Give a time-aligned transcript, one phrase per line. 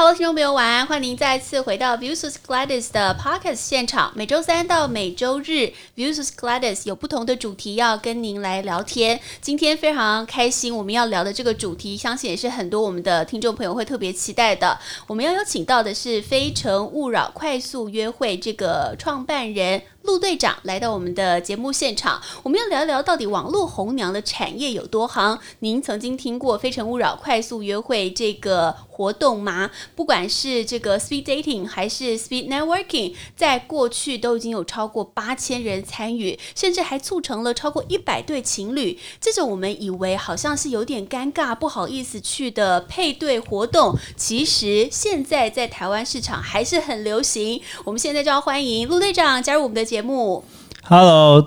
[0.00, 0.86] Hello，听众朋友，晚安！
[0.86, 4.10] 欢迎您再次回到 Views Gladys 的 Podcast 现场。
[4.16, 9.20] 每周三到每周日，Views Gladys 有不同的主题要跟您来聊天。
[9.42, 14.78] 今天非常开心，我们要聊的这个主题，相信也是很多我们的听众朋友会特别期待的。
[15.06, 19.82] 我们要邀请到的是《非诚勿扰》快速约会这个创办人。
[20.02, 25.38] 陆队长来到我们的节目现场，我们要聊一聊到底网络红娘的产业有多行？
[25.60, 29.70] 您曾经听过“非诚勿扰”快速约会这个活动吗？
[29.94, 38.98] 不管是这个 Speed Dating 还是 Speed Networking，在过去都已经有超过八千人参与，甚至还促成了超过一百对情侣。
[39.20, 47.60] 这种我们以为好像是有点尴尬、不好意思去的配对活动，其实现在在台湾市场还是很流行。
[47.84, 49.99] 我们现在就要欢迎陆队长加入我们的节目
[50.82, 51.46] ，Hello，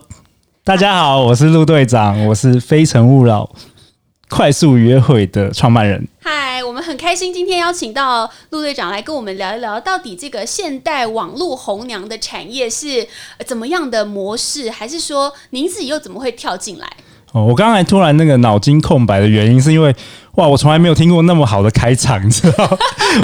[0.63, 3.49] 大家好，我是陆队长，我是非诚勿扰
[4.29, 6.07] 快速约会的创办人。
[6.21, 13.07] 嗨，我们很开心今天邀请到陆队长来跟我们聊一聊，到底这个现代网络红娘的产业是
[13.45, 16.87] 怎么样的模式，还是说您自己又怎么会跳进来？
[17.31, 19.95] 哦，我刚才突然那个脑筋空白的原因，是因为
[20.35, 22.77] 哇，我从来没有听过那么好的开场，你知道吗？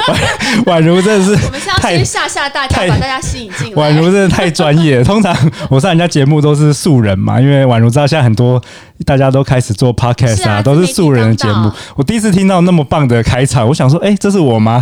[0.67, 3.81] 宛宛如真的是，我们是要先吓吓大家，把大家吸引进来。
[3.81, 5.03] 宛如真的太专业。
[5.03, 5.35] 通常
[5.69, 8.61] 我上人家节目都是素人嘛，因为宛如知道现在很多
[9.05, 11.71] 大家都开始做 podcast 啊，啊都是素人的节目。
[11.95, 14.79] 我第一次听到那么棒的开场，我想说，哎、欸，这是我吗？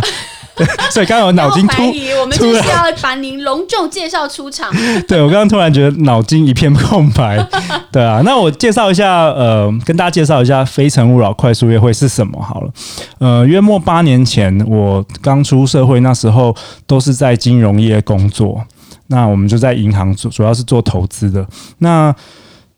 [0.90, 1.82] 所以刚刚我脑筋突，
[2.20, 4.72] 我们就是要把您隆重介绍出场。
[5.06, 7.38] 对，我刚刚突然觉得脑筋一片空白。
[7.92, 12.70] 对啊，那我介绍一下，呃，跟大家介绍一下《非诚勿扰》快速约会是什么好了。
[13.18, 16.54] 呃，约莫八年前，我刚出社会，那时候
[16.86, 18.62] 都是在金融业工作。
[19.08, 21.46] 那我们就在银行主主要是做投资的。
[21.78, 22.14] 那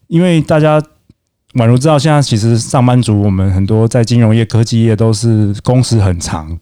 [0.07, 0.81] 因为大家
[1.55, 6.57] 宛如知道，现在其实上班族我们很多在金融业、科技业都是工时很长。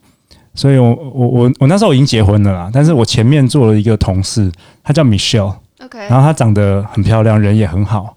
[0.55, 4.51] 所以我，我我我我那时候已经结婚了啦，但是我前面做了一个同事，
[4.83, 8.15] 她叫 Michelle，OK，然后她长得很漂亮，人也很好，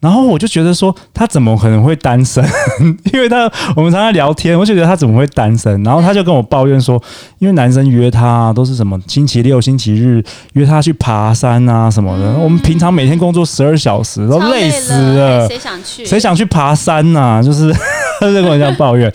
[0.00, 2.42] 然后我就觉得说，他怎么可能会单身？
[3.12, 5.82] 因为他我们常常聊天，我就觉得他怎么会单身？
[5.82, 6.98] 然后他就跟我抱怨说，
[7.38, 10.22] 因为男生约他都是什么星期六、星期日
[10.54, 16.06] 约他去爬山啊什么的，我们平常每天工作十二小时都累死了，谁想去？
[16.06, 17.42] 谁想去爬山呐？
[17.44, 17.70] 就是
[18.20, 19.12] 他就跟我这样抱怨，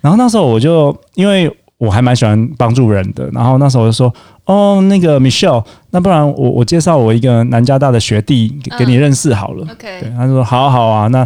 [0.00, 1.52] 然后那时候我就因为。
[1.78, 4.12] 我还蛮喜欢帮助人的，然后那时候我就说，
[4.46, 9.64] 哦，那个 Michelle，那不然我我介绍我一个南加大的学弟给，给你认识好了。
[9.64, 11.24] Uh, OK，对，他说好好啊，那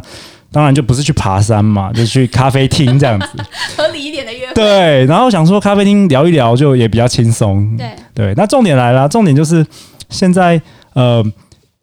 [0.51, 3.29] 当然就不是去爬山嘛，就去咖啡厅这样子，
[3.79, 4.53] 合理一点的约会。
[4.53, 7.75] 对，然后想说咖啡厅聊一聊就也比较轻松。
[7.79, 9.67] 对对，那重点来了，重点就是
[10.11, 10.61] 现在
[10.93, 11.25] 呃，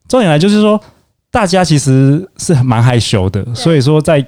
[0.07, 0.79] 重点来就是说
[1.31, 4.23] 大家其实是蛮害羞的，所以说在。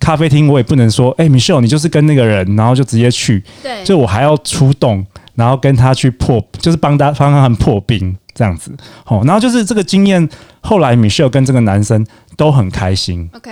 [0.00, 8.74] 咖啡厅我也不能说，哎、欸，Michelle，你就是跟那个人，然后就直接去，对，所以我还要出动，然后跟他去破，就是帮他帮他们破冰这样子，
[9.04, 10.26] 好，然后就是这个经验，
[10.60, 12.04] 后来 Michelle 跟这个男生
[12.36, 13.50] 都很开心，OK，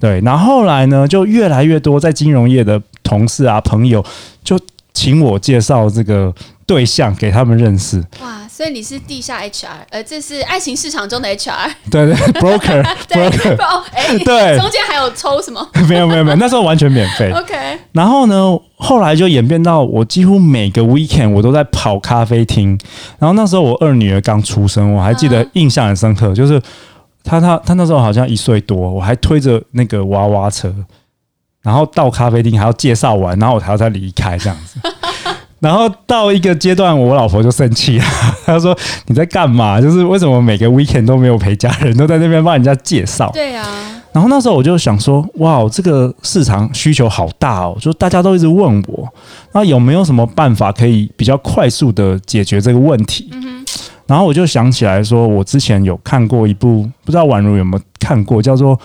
[0.00, 4.04] 对，然后后来呢，就越来越多在金融业的同事啊朋友
[4.42, 4.58] 就
[4.94, 6.34] 请我介绍这个
[6.66, 8.39] 对象给他们认识，哇。
[8.52, 15.66] 所以你是地下 HR，呃，这是爱情市场中的 HR，对对， broker，broker，哎， 对，中间还有抽什么？
[15.88, 17.30] 没有没有没有，那时候完全免费。
[17.32, 17.54] OK，
[17.92, 22.78] 然后呢，后来就演变到我几乎每个 weekend 我都在跑咖啡厅。
[23.18, 26.60] 然后那时候我二女儿刚出生，我还记得印象很深刻，就是
[27.22, 30.74] 她她她那时候好像一岁多，我还推着那个娃娃车，
[31.62, 34.80] 然后到咖啡厅还要介绍完，然后我还要再离开这样子。
[35.60, 38.04] 然后到一个阶段，我老婆就生气了，
[38.46, 38.76] 她说
[39.06, 39.80] ：“你在干嘛？
[39.80, 43.66] 就是为什么每个 weekend 都没有陪家人，都在那边帮人家介绍？”对啊。
[44.12, 47.76] 然后那时候我就想说：“哇，这个市场需求好大哦！
[47.80, 49.08] 就大家都一直问我，
[49.52, 53.64] 那有没有什么办法可以比较快速的解决这个问题？”嗯哼。
[54.06, 58.76] 然后我就想起来说，我之前有看过一部，不知道宛如有没有看过，叫做《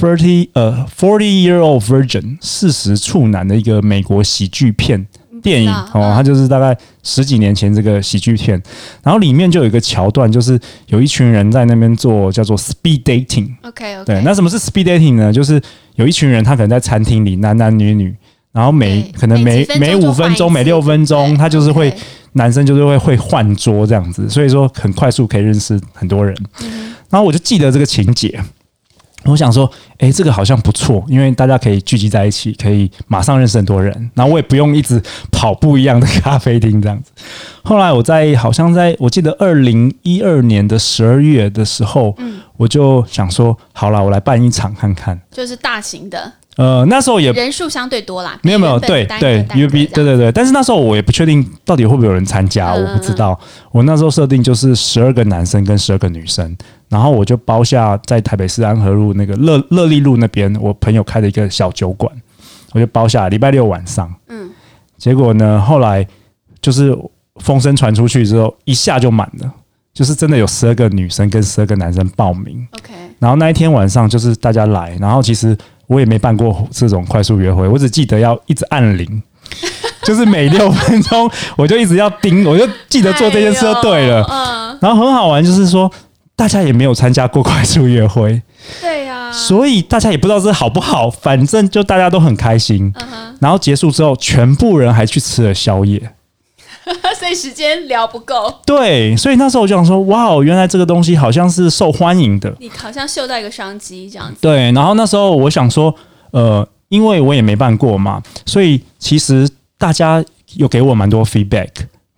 [0.00, 5.08] Thirty 呃 Forty Year Old Virgin》四十处男的一个美国喜剧片。
[5.42, 8.60] 电影哦，它就是大概十几年前这个喜剧片，
[9.02, 13.48] 然后里面就有一个桥段，就是有一群人在那边做叫做 speed dating。
[13.62, 14.04] OK OK。
[14.04, 15.32] 对，那什么是 speed dating 呢？
[15.32, 15.60] 就是
[15.96, 18.14] 有一群人，他可能在餐厅里男男女女，
[18.52, 21.92] 然后每可能每每五分钟、每六分钟，他就是会
[22.32, 26.36] 男生就是会会换桌这样子，所以说很快速可以认识很多人。
[27.08, 28.40] 然后我就记得这个情节。
[29.24, 35.00] 我想说，哎、欸，这个好像不错，因为大家可以聚集在一起，可以马上认识很多人，然后我也不用一直
[35.30, 37.12] 跑不一样的咖啡厅这样子。
[37.62, 46.32] 后来我在好像在我记得二零一二年的十二月的时候，嗯，我就想说，好了，我来办一场看看，就是大型的。
[46.60, 53.38] 呃，那时候也人数相对多啦，没有没有，对对，因为比对对对，但是那时候我也不确定到底会不会有人参加，嗯、我不知道。
[53.72, 56.54] 我那时候设定就是十二个男生跟十二个女生，
[56.90, 62.12] 然后我就包下在台北市安和路那个乐乐利路那边，我朋友开的一个小酒馆，
[62.74, 64.14] 我就包下礼拜六晚上。
[64.28, 64.50] 嗯，
[64.98, 66.06] 结果呢，后来
[66.60, 66.94] 就是
[67.36, 69.50] 风声传出去之后，一下就满了。
[69.92, 72.92] 就是真的有十二个女生跟十二个男生报名，OK。
[73.18, 75.56] 然后那一天晚上就是大家来，然后其实
[75.90, 79.22] 我也没办过这种快速约会，我只记得要一直按铃，
[80.04, 84.24] 就是每六分钟我就一直要盯，我就记得做这件事就对了。
[84.30, 84.78] 嗯。
[84.80, 85.90] 然后很好玩，就是说
[86.36, 88.40] 大家也没有参加过快速约会，
[88.80, 89.32] 对呀。
[89.32, 92.94] 所以大家也不知道这好不好，反正就大家都很开心。
[93.40, 96.12] 然后结束之后，全部人还去吃了宵夜。
[97.18, 104.36] 所以时间聊不够，对，所以那时候我就想说，哇哦，原来这个东西好像是受欢迎的，你好像嗅到一个商机这样子。
[104.40, 105.94] 对，然后那时候我想说，
[106.32, 109.48] 呃，因为我也没办过嘛，所以其实
[109.78, 111.68] 大家有给我蛮多 feedback。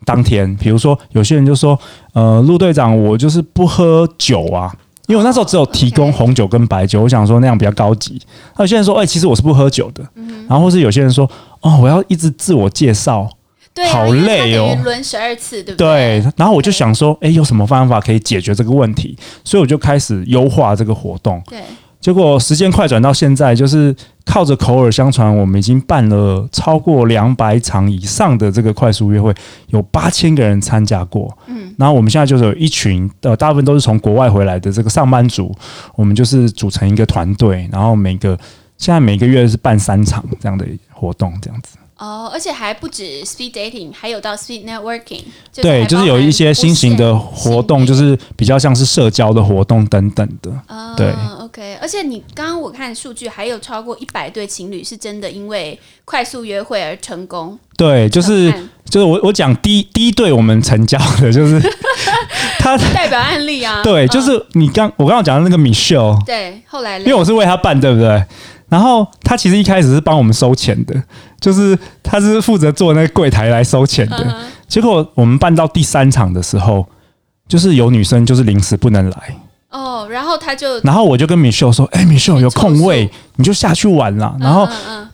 [0.05, 1.79] 当天，比如说有些人就说，
[2.13, 4.69] 呃，陆队长，我就是不喝酒啊，
[5.07, 8.21] 因为我那时候只有提供红酒跟白酒，我想说那样比较高级。
[8.57, 10.03] 那有些人说，哎，其实我是不喝酒的。
[10.49, 11.31] 然后或是有些人说，
[11.61, 13.29] 哦，我要一直自我介绍。
[13.75, 16.21] 对啊、好累哦，轮十二次，对不对？
[16.21, 19.17] 对，然后我就想说，哎，有什么方法可以解决这个问题？
[19.45, 21.43] 所以我就开始优化这个活动。
[21.49, 21.61] 对，
[21.99, 23.95] 结果时间快转到现在，就是
[24.27, 29.35] 靠着口耳相传，我们已经办了超过两百场以上的这个快速约会，
[29.69, 31.35] 有八千个人参加过。
[31.47, 35.51] 嗯，然后我们现在就是有一群呃，大部分都是从国外回来的这个上班族，
[35.95, 38.39] 我们就是组成一个团队，然后每个
[38.77, 41.79] 现在每个月是办三场这样的活动，这样子。
[42.03, 45.23] 哦，而且还不止 speed dating，还有到 speed networking。
[45.55, 50.51] 对，就是有一些新型的活动，就是比较像是社交的活动等等的。
[50.67, 51.79] 哦、对，OK。
[51.81, 57.57] 而且你刚刚我看数据，还有超过一百对情侣是真的因为快速约会而成功。
[57.77, 58.53] 对，就是
[58.85, 61.61] 就是我我讲第一第一对我们成交的，就是
[62.59, 63.81] 他代表案例啊。
[63.85, 66.21] 对，就是你刚我刚刚讲的那个 Michelle。
[66.25, 68.25] 对，后来因为我是为他办，对不对？
[68.73, 70.95] 然后他其实一开始是帮我们收钱的，
[71.39, 74.25] 就是他是负责做那个柜台来收钱的。
[74.25, 74.33] Uh.
[74.67, 76.87] 结果我们办到第三场的时候，
[77.47, 79.37] 就是有女生就是临时不能来
[79.69, 84.67] 哦，oh, 然后他就，然后我就跟 Michelle 说：“哎，Michelle 有空位，你就下去玩啦。”然后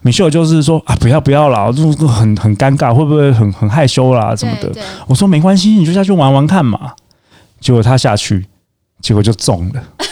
[0.05, 4.73] Michelle 就是说：“啊，不要不要啦，就很很尴尬，会不会很很害羞啦什么的？”
[5.09, 6.93] 我说：“没关系，你就下去玩玩看嘛。”
[7.61, 8.47] 结果他下去，
[9.01, 9.83] 结果就中了。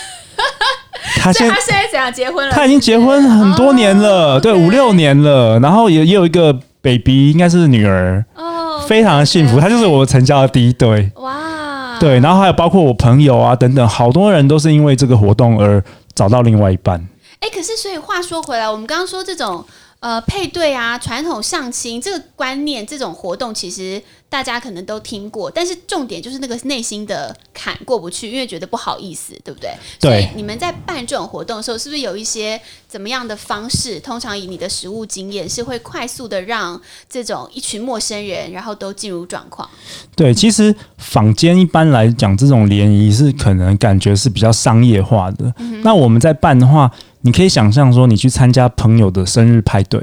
[1.17, 2.55] 他现他现在怎样结婚了？
[2.55, 9.59] 他已经结婚很多年了，哦、对，五六年了，然后也也有一个 baby，应该是女儿，哦，非常的幸福。
[9.59, 15.83] 他就是我成交的第一对，哇，对，然后还有包括我朋友啊等等，好多人都是因为这个活动而
[16.15, 17.05] 找到另外一半。
[17.41, 19.65] 哎，可是所以话说回来，我们刚刚说这种。
[19.99, 29.71] 呃，配对啊，传统相亲这个观念，这种活动其实大家可能都听过，但是重点就是那个内心的坎过不去，因为觉得不好意思，对不对？
[29.99, 30.11] 对。
[30.11, 33.99] 所以你们在办这种活动的时候，是不是有一些怎么样的方式？
[33.99, 39.69] 通常以你的实物经验，是会快速的让这种一群陌生人，然后都进入状况？
[40.15, 45.53] 对，其实坊间一般来讲，这种联谊是可能感觉是比较商业化的。
[45.59, 46.93] 嗯、那我们在办的话。
[47.23, 50.01] 你可以想象说，你去参加朋友的生日派对，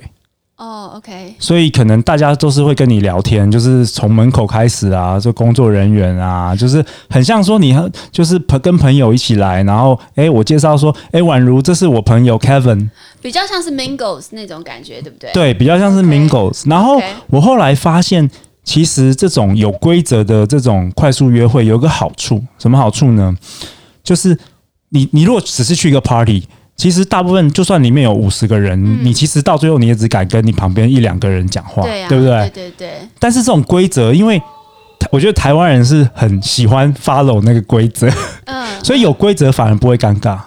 [0.57, 7.73] 哦，OK，所以可能大家都是会跟你聊天，就是从门口开始啊，就工作人员啊，就是很像说你
[8.11, 12.89] 就是朋跟朋友一起来，然后哎，我介绍说，哎，宛如这是我朋友 Kevin，
[13.21, 15.31] 比较像是 Mingles 那种感觉，对不对？
[15.31, 16.69] 对，比较像是 Mingles。
[16.69, 18.29] 然后我后来发现，
[18.63, 23.35] 其实这种有规则的这种快速约会有个好处，什么好处呢？
[24.03, 24.37] 就是
[24.89, 26.43] 你你如果只是去一个 party。
[26.75, 32.49] 其实大部分，就算里面有五十个人，嗯，你其实到最后你也只敢跟你旁边一两个人讲话，对啊，对不对？
[32.49, 32.91] 对对对。
[33.19, 34.41] 但是这种规则，因为
[35.11, 38.09] 我觉得台湾人是很喜欢 follow 那个规则，
[38.45, 40.39] 嗯， 所以有规则反而不会尴尬。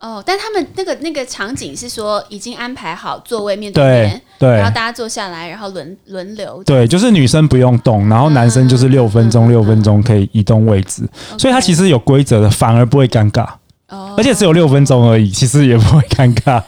[0.00, 6.62] 哦，但他们那个那个场景是说已经安排好座位面对面，对，对，然后大家坐下来，然后轮轮流。
[6.64, 13.48] 对，就是女生不用动，然后男生就是六分钟六分钟可以移动位置，嗯，所以他其实有规则的，反而不会尴尬。
[13.88, 16.62] 而且只有六分钟而已，其实也不会尴尬。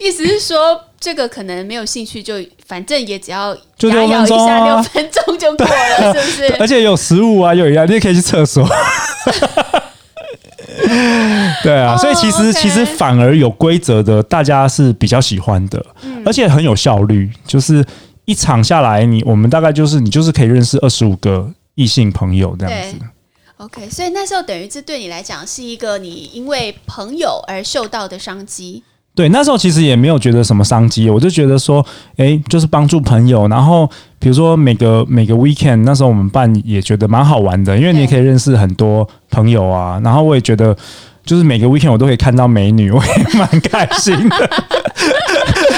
[0.00, 2.34] 意思是说，这个可能没有兴趣，就
[2.66, 6.56] 反正也只要就六分钟啊，六分钟就过了，是不是？
[6.60, 8.68] 而且有食物啊，有饮料，你也可以去厕所。
[11.62, 15.84] 对啊，所以其实其实反而有规则的，大家是比较喜欢的，
[16.24, 17.30] 而且很有效率。
[17.46, 17.84] 就是
[18.24, 22.96] 一场下来，你我们大概就是你就是可以认识二十五个异性朋友这样子。
[23.58, 28.82] OK，所以那时候等于这对你来讲是一个你因为朋友而受到的商机。
[29.14, 31.82] 对，那时候其实也没有觉得什么商机，我就觉得说，
[32.18, 33.48] 哎，就是帮助朋友。
[33.48, 39.98] 然后比如说每个每个 weekend，那时候我们办也觉得蛮好玩的，因为你也可以认识很多朋友啊。
[40.04, 40.76] 然后我也觉得，
[41.24, 44.50] 就是每个 weekend 我都可以看到美女，我也蛮开心的。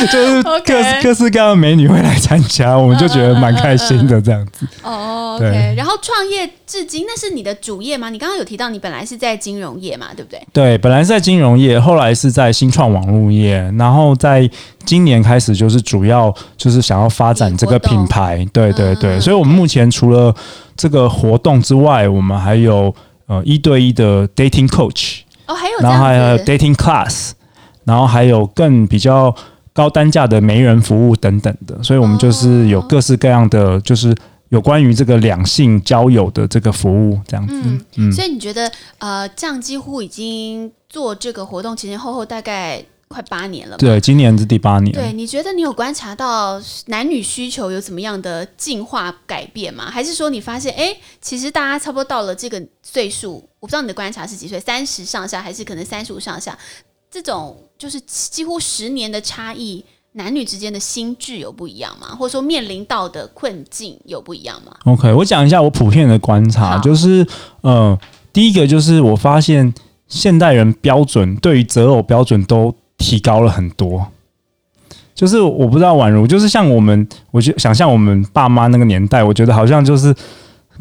[0.06, 4.66] 就是各式、各式各样的美女会来参加，我们就觉得蛮开心的这样子。
[4.82, 5.74] 哦、oh,，OK。
[5.76, 8.08] 然后创业至今，那是你的主业吗？
[8.08, 10.40] 你刚刚有提到你本来是在金融业嘛，对不对？
[10.52, 14.48] 对，本来是在金融业，后来是在新创网络业，然后在
[14.84, 18.46] 今年开始就是主要就是想要发展这个品牌。
[18.52, 20.34] 对对对，嗯、所以我们目前除了
[20.76, 22.94] 这个活动之外，我们还有
[23.26, 27.32] 呃一对一的 dating coach，哦，还有，然后还有 dating class，
[27.84, 29.34] 然后还有更比较。
[29.78, 34.12] 高单价的媒人服务等等的，所以我们就是有各式各样的，就是
[34.48, 37.54] 有关于这个两性交友的这个服务这样子。
[37.64, 38.68] 嗯，嗯，所以你觉得
[38.98, 43.76] 呃，这样几乎已经做这个活动前前后后大概快八年了。
[43.76, 44.92] 对，今年是第八年。
[44.92, 49.88] 对，你觉得你有观察到男女需求有怎么样的进化改变吗？
[49.88, 56.58] 还是说你发现，哎，其实大家差不多到了这个岁数，我不知道你的观察是几岁，三十上下还是可能三十五上下？
[57.10, 62.08] 这种就是几乎十年的差异，男女之间的心智有不一样吗？
[62.14, 67.26] 或者说面临到的困境有不一样吗？OK，我讲一下我普遍的观察，就是
[67.62, 67.98] 呃，
[68.32, 69.72] 第一个就是我发现
[70.06, 74.06] 现代人标准对于择偶标准都提高了很多，
[75.14, 80.14] 就是我不知道宛如，就是像我们，我就想象我们爸妈那个年代，我觉得好像就是。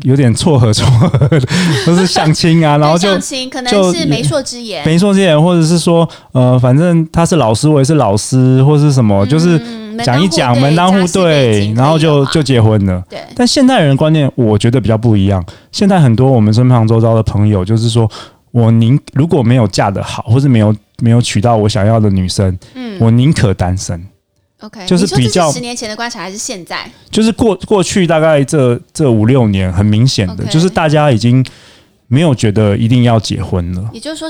[0.04, 1.40] 有点撮合撮合的，
[1.86, 9.60] 都是相亲啊，然后就相亲可能是媒妁之言，媒妁之言，或者是说，呃，反正他是老师，我也是老师，或是什么，嗯、就是
[10.04, 13.04] 讲一讲门当户对，然后就就结婚了。
[13.10, 15.44] 对，但现代人的观念，我觉得比较不一样。
[15.72, 18.10] 现在很多我们身旁周遭的朋友，就是说
[18.52, 24.00] 我宁如果没有嫁得好，或是没有没有娶到我想要的女生，嗯，我宁可单身。
[24.62, 26.90] OK，就是比较十年前的观察还是现在？
[27.12, 30.50] 就是过过去大概这这五六年，很明显的，okay.
[30.50, 31.46] 就是大家已经
[32.08, 33.88] 没有觉得一定要结婚了。
[33.94, 34.28] 也就是说，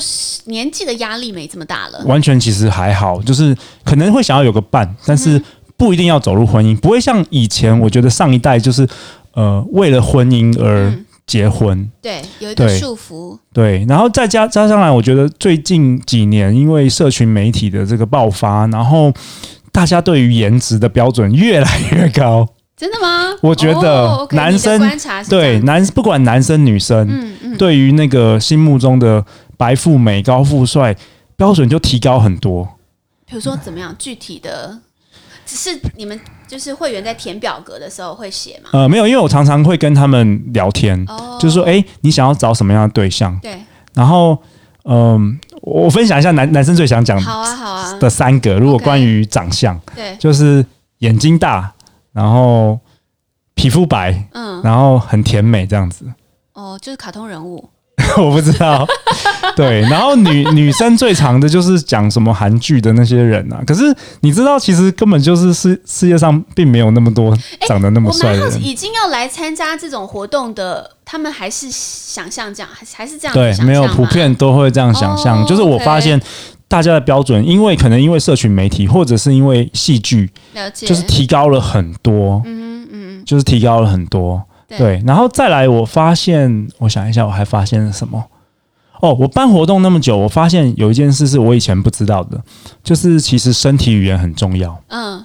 [0.52, 2.04] 年纪的压力没这么大了。
[2.06, 3.56] 完全其实还好，就是
[3.86, 5.42] 可能会想要有个伴，但是
[5.78, 7.80] 不一定要走入婚姻，嗯、不会像以前。
[7.80, 8.86] 我觉得上一代就是
[9.32, 10.94] 呃为了婚姻而
[11.26, 13.40] 结婚，嗯、对，有一个束缚。
[13.54, 19.14] 对，然后再加加上来，我觉得最近几年因为社群媒体的这个爆发，然后。
[19.78, 23.32] 大家对于颜值的标准越来越高，真的吗？
[23.44, 29.24] 我觉得男生、oh, okay, 对男不管男生女生，嗯嗯，对于那个心目中的
[29.56, 30.96] 白富美、高富帅
[31.36, 32.68] 标准就提高很多。
[33.28, 33.96] 比如说怎么样？
[34.00, 34.80] 具体的，
[35.46, 38.72] 只是你们就是会员在填表格的时候会写吗？
[38.74, 41.40] 呃，没有，因为我常常会跟他们聊天，oh.
[41.40, 43.40] 就是说，哎，你想要找什么样的对象？
[43.44, 43.62] 对，
[43.94, 44.42] 然后。
[44.90, 50.66] 嗯，我分享一下男男生最想讲好啊好啊的三个，如果关于长相，对，就是
[51.00, 51.74] 眼睛大，
[52.14, 52.80] 然后
[53.54, 56.06] 皮肤白，嗯，然后很甜美这样子。
[56.54, 57.70] 哦，就是卡通人物。
[58.18, 58.88] 我不知道，
[59.56, 63.84] 对，然后女女生最长的就是讲什么韩剧的那些人啊，可是
[64.22, 67.36] 你知道，其实根本就是世世界上并没有那么多
[67.68, 68.64] 长得那么帅的人。
[68.64, 73.34] 已经要来参加这种活动的，他们还是想象这样，还还是这样？
[73.34, 75.40] 对，没有普遍都会这样想象。
[75.40, 76.22] Oh, 就是我发现
[76.68, 80.30] 大家的标准，因为可能因为社群媒体，或者是因为戏剧，
[80.74, 82.42] 就是提高了很多。
[82.46, 84.42] 嗯嗯，就是提高了很多。
[84.68, 88.26] 对，对，然后再来，我发现，我想一下，我还发现了什么？
[89.02, 92.42] 哦，我办活动那么久，我发现有一件事是我以前不知道的，
[92.84, 94.82] 就是其实身体语言很重要。
[94.88, 95.24] 嗯，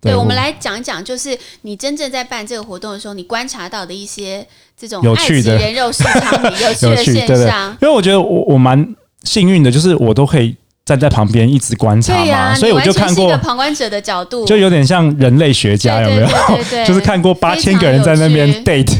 [0.00, 7.26] 对，对我们来讲一讲，就是你真正在办这个活动的时候，你观察到的一些这种有趣的人肉市场里 有趣的现象。
[7.26, 7.48] 对对，
[7.80, 10.54] 因为我觉得我我蛮幸运的，就是我都可以。
[10.86, 16.26] 站在旁边一直观察嘛、啊，所以我就看过一个旁观者的角度，就有点像人类学家，有没有？
[16.26, 18.96] 对对对对对 就是看过八千个人在那边 date，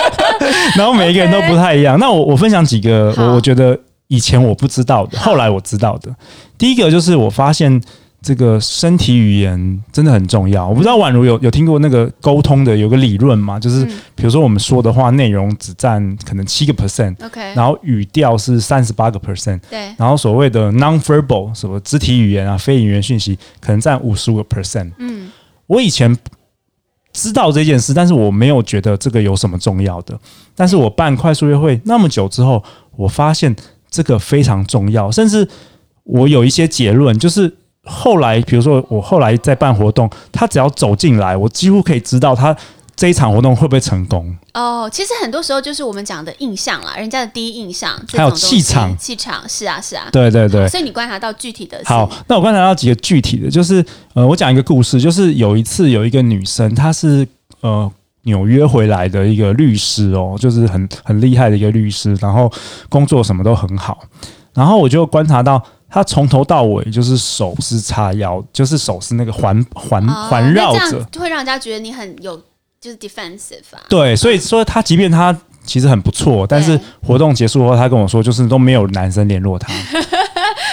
[0.74, 1.98] 然后每一个人都不太一样。
[2.00, 3.78] 那我我分享几个我我觉得
[4.08, 6.10] 以前我不知道的，后来我知道的。
[6.56, 7.80] 第一个就是我发现。
[8.22, 10.68] 这个身体语言真的很重要。
[10.68, 13.58] 我不知道宛如有有听过那个沟通的有个理论吗？
[13.58, 24.92] 就是比如说我们说的话内容只占可能七个 percent，OK，然后语调是三十八个 percent，对，然后所谓的 non-verbal 什么肢体语言啊、非语言讯息可能占五十五个 percent。
[24.98, 25.28] 嗯，
[25.66, 26.16] 我以前
[27.12, 30.16] 知道这件事，但是我没有觉得这个有什么重要的。
[30.54, 32.62] 但是我办快速约会那么久之后，
[32.94, 33.56] 我发现
[33.90, 35.48] 这个非常重要，甚至
[36.04, 37.52] 我有一些结论，就是。
[37.84, 42.56] 后来，比如说我后来在办活动，他只要走进来，我几乎可以知道他
[42.94, 44.36] 这一场活动会不会成功？
[44.54, 50.68] 哦，其实很多时候就是我们讲的印象啦，人家的第一印象，还有气场，气场是啊是啊，对对对。
[50.68, 51.80] 所以你观察到具体的。
[51.84, 53.84] 好，那我观察到几个具体的，就是
[54.14, 57.26] 呃，我讲一个故事，就是有一次有一个女生，她是
[57.62, 57.90] 呃
[58.24, 62.52] 纽约回来的一个律师哦，就是很很厉害的一个律师，然后
[62.88, 63.98] 工作什么都很好，
[64.54, 65.60] 然后我就观察到
[65.92, 72.40] 她从头到尾就是手是叉腰，就是手是那个环环环绕着，会让人家觉得你很有。
[72.82, 75.32] 就是 defensive 啊，对，所以说他即便他
[75.64, 79.72] 其实很不错，但是活动结束后，他跟我说，就是都没有男生联络他。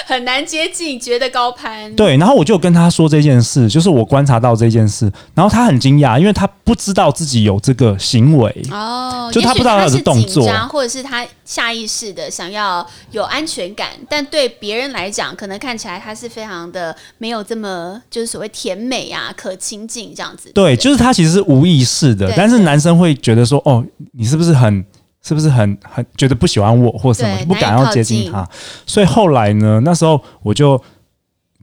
[0.10, 1.96] 很难接近，觉得高攀。
[1.96, 20.50] 对，然后我就跟他说这件事，就是我观察到这件事，然后他很惊讶，因为他不知道自己有这个行为哦，就他不知道他的动作，或者是他下意识的想要有安全感，但对别人来讲，可能看起来他是非常的没有这么就是所谓甜美啊，可亲近这样子。
[20.56, 24.84] 对，对就是他其实是无意识的，但是男生会觉得说，哦，你是不是很？
[25.22, 28.48] 是不是很很觉得不喜欢我或什么，不敢要接近他？
[28.86, 30.82] 所以后来呢，那时候我就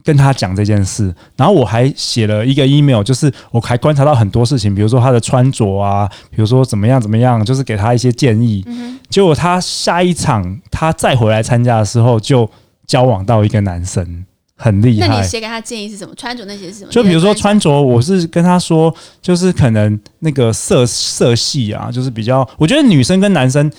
[0.03, 8.63] 跟他讲这件事，然后我还写了一个 email，就是我还观察到很多事情，比如说他的穿着啊，比如说怎么样怎么样，就是给他一些建议。
[9.09, 12.49] 结果他下一场他再回来参加的时候，就
[12.85, 14.25] 交往到一个男生。
[14.59, 15.07] 很厉害。
[15.07, 16.13] 那你写给他建议是什么？
[16.15, 16.91] 穿着那些是什么？
[16.91, 23.71] 就比如说穿着，我是跟他说，就是可能那个色色系啊，就是比较，我觉得女生跟男生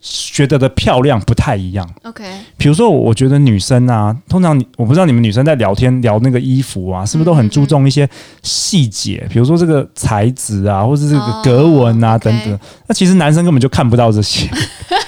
[0.00, 1.88] 觉得的漂亮不太一样。
[2.02, 2.24] OK，
[2.58, 8.08] 比如说，我觉得女生啊，通常我不知道你们女生在聊天聊那个衣服啊，是不是都很注重一些
[8.42, 9.20] 细节？
[9.24, 12.58] 嗯嗯，比如说这个材质啊，或者这个格纹啊、哦、等等。
[12.86, 14.46] 那其实男生根本就看不到这些，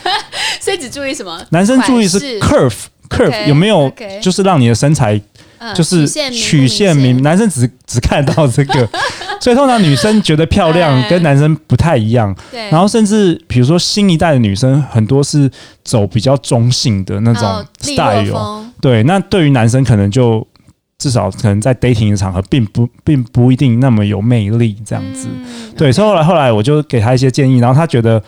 [0.61, 1.39] 所以只注意什么？
[1.51, 2.87] 男生注意是 curve。
[3.09, 5.21] Curve 有没有就是让你的身材
[5.75, 7.19] 就是曲线明？
[7.19, 8.89] 嗯、男生只只看到这个，
[9.41, 12.35] 所以通常女生觉得漂亮跟男生不太一样。
[12.53, 15.51] 对，然后甚至比如说新一代的女生很多是
[15.83, 20.47] 走比较中性的那种 style，、哦、对，那对于男生可能就
[20.99, 25.27] 至少可能在 dating 的场合并不并不一定那么有魅力这样子。
[25.29, 28.23] 嗯、对，所以后来后来我就给他一些建议，然后他觉得。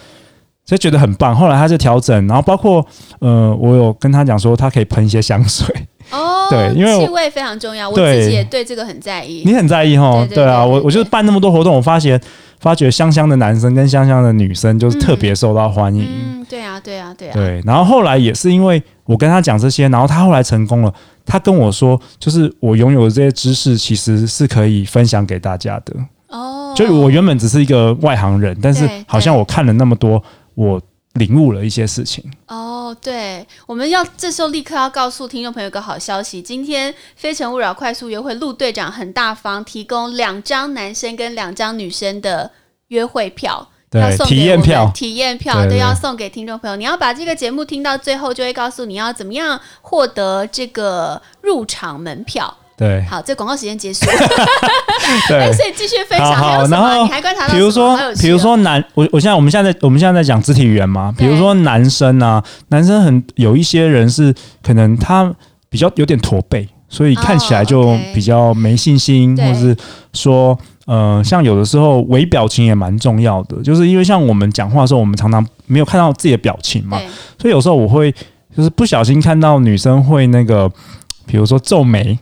[0.70, 2.84] 就觉得很棒，后来他就调整，然后包括
[3.18, 5.66] 呃，我有跟他讲说，他可以喷一些香水
[6.12, 9.42] 哦， 对，因为气味非常重要，我自己也对这个很在意。
[9.44, 10.24] 你很在意哈？
[10.32, 12.20] 对啊，我我就是办那么多活动，我发现
[12.60, 16.06] 发觉香香的男生跟香香的女生就是特别受到欢迎。
[16.06, 17.32] 嗯，对啊，对啊，对啊。
[17.34, 20.94] 对，然后后来也是因为我跟他讲这些，然后他后来成功了，
[21.26, 25.94] 他跟我说，就是我拥有的这些知识其实是可以分享给大家的
[26.28, 26.72] 哦。
[26.76, 30.22] 就我原本只是一个外行人，但是好像我看了那么多。
[30.54, 30.80] 我
[31.14, 42.52] 领悟了一些事情哦，对，我们要这时候立刻要告诉听众朋友一个好消息，今天《非诚勿扰》快速约会陆队长很大方，提供两张男生跟两张女生的
[42.88, 46.76] 约会票，对，要送给体验票，体验票都要送给听众朋友。
[46.76, 52.56] 你要把这个节目听到最后，就会告诉你要怎么样获得这个入场门票。
[52.80, 54.06] 对，好，这广告时间结束。
[55.28, 56.34] 对， 所以继续分享。
[56.34, 61.12] 好，然后你还观察到，比如说，比如说男，我我现在我们现在我们现在在讲肢体语言嘛。
[61.14, 65.30] 比如说男生啊，男生很有一些人是可能他
[65.68, 69.76] 比较有点驼背，所以看起来就比较没信心，或者是
[70.14, 76.98] 说，呃，像有的时候微表情也蛮重要的，就是因为像我们讲话的时候，我们常常没有看到自己的表情嘛，
[77.38, 78.10] 所以有时候我会
[78.56, 80.66] 就是不小心看到女生会那个，
[81.26, 82.18] 比如说皱眉。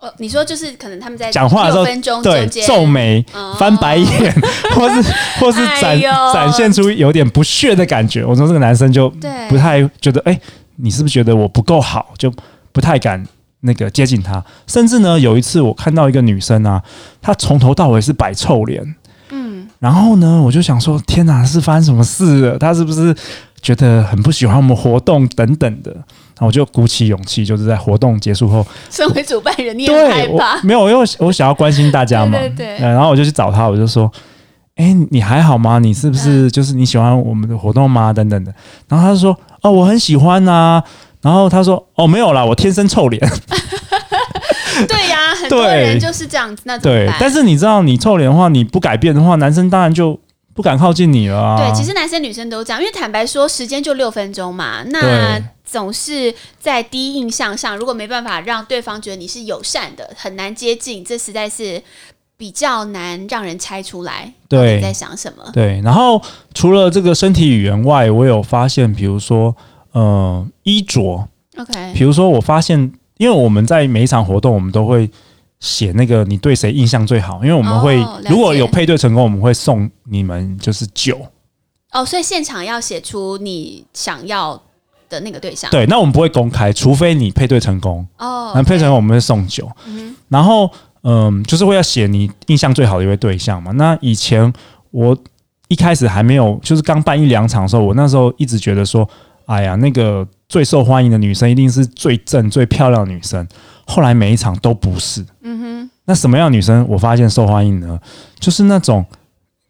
[0.00, 1.76] 哦，你说就是可能他们在讲话的时
[2.10, 4.32] 候，对，皱眉、哦、翻白眼，
[4.76, 5.02] 或是
[5.40, 8.24] 或是展、哎、展现出有点不屑的感觉。
[8.24, 9.12] 我说这个男生就
[9.48, 10.40] 不太觉得，哎、欸，
[10.76, 12.32] 你是不是觉得我不够好，就
[12.70, 13.26] 不太敢
[13.62, 14.40] 那个接近他。
[14.68, 16.80] 甚至呢，有一次我看到一个女生啊，
[17.20, 18.94] 她从头到尾是摆臭脸，
[19.30, 22.56] 嗯，然后呢，我就想说，天哪，是发生什么事了？
[22.56, 23.12] 她是不是
[23.60, 25.96] 觉得很不喜欢我们活动等等的？
[26.38, 30.60] 然后我就鼓起勇气，就是在活动结束后， 身为主办人，你也害怕？
[30.62, 32.38] 没有，因为我想要关心大家嘛。
[32.56, 32.78] 对。
[32.78, 34.08] 然后我就去找他，我就说
[34.76, 35.80] ：“哎，你还好吗？
[35.80, 38.12] 你是不是就是你喜欢我们的活动吗？
[38.12, 38.54] 等等的。”
[38.88, 40.80] 然后他就说：“哦，我很喜欢呐。”
[41.20, 43.20] 然后他说：“哦，没有啦，我天生臭脸。
[44.86, 46.62] ”对呀，很多人就是这样子。
[46.66, 50.20] 那对，但是你知道，你臭脸的话，你不改变的话，男生当然就。
[50.54, 51.56] 不敢靠近你了啊！
[51.56, 54.82] 对，其实男生女生都这样，因为坦白说，时间就六分钟嘛。
[54.86, 61.82] 那总是在第一印象上，如果没办法让对方觉得你是友善的，很难接近，这实在是
[62.36, 64.32] 比较难让人猜出来。
[64.48, 65.44] 对，你在想什么？
[65.52, 65.80] 对。
[65.82, 66.20] 然后
[66.54, 69.54] 除了这个身体语言外，我有发现，比如说，
[69.92, 71.28] 呃，衣着。
[71.56, 71.92] OK。
[71.94, 75.10] 比如说，我发现，因为我们在每一场活动，我们都会
[75.60, 81.20] 写那个你对谁印象最好，因为我们会、哦、如果有配对成功，我们会送你们就是酒。
[81.90, 84.62] 哦，所以现场要写出你想要
[85.08, 85.70] 的那个对象。
[85.70, 88.06] 对，那我们不会公开，除非你配对成功。
[88.18, 89.70] 哦，那配成功我们会送酒。
[89.86, 90.70] 嗯，然后
[91.02, 93.72] 嗯，就是会要写你印象最好的一位对象嘛。
[93.72, 94.52] 那以前
[94.90, 95.16] 我
[95.68, 99.08] 一开始还没有，就是刚办一两场的时候，我那时候一直觉得说，
[99.46, 103.46] 哎呀，那个最受欢迎的女生一定是最正、最漂亮的女生。
[103.86, 105.24] 后来每一场都不是。
[105.42, 105.90] 嗯哼。
[106.04, 107.98] 那什么样的女生我发现受欢迎呢？
[108.38, 109.04] 就是那种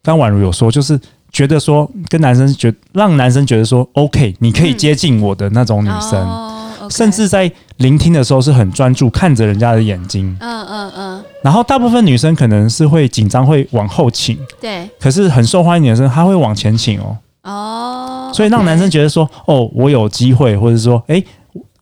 [0.01, 0.99] 刚婉如有说，就是。
[1.31, 10.35] 觉得说跟男生觉让男生觉得说 OK，你可以接近我的那种女生，嗯哦 okay、甚至在聆听的时候是很专注看着人家的眼睛。
[10.39, 11.23] 嗯嗯嗯。
[11.41, 14.37] 然后大部分女生可能是会紧张，会往后倾。
[14.59, 14.89] 对。
[14.99, 17.17] 可是很受欢迎的女生，她会往前倾哦。
[17.43, 18.31] 哦。
[18.33, 21.23] 所以让男生觉得说，哦，我有机会，或者说，哎，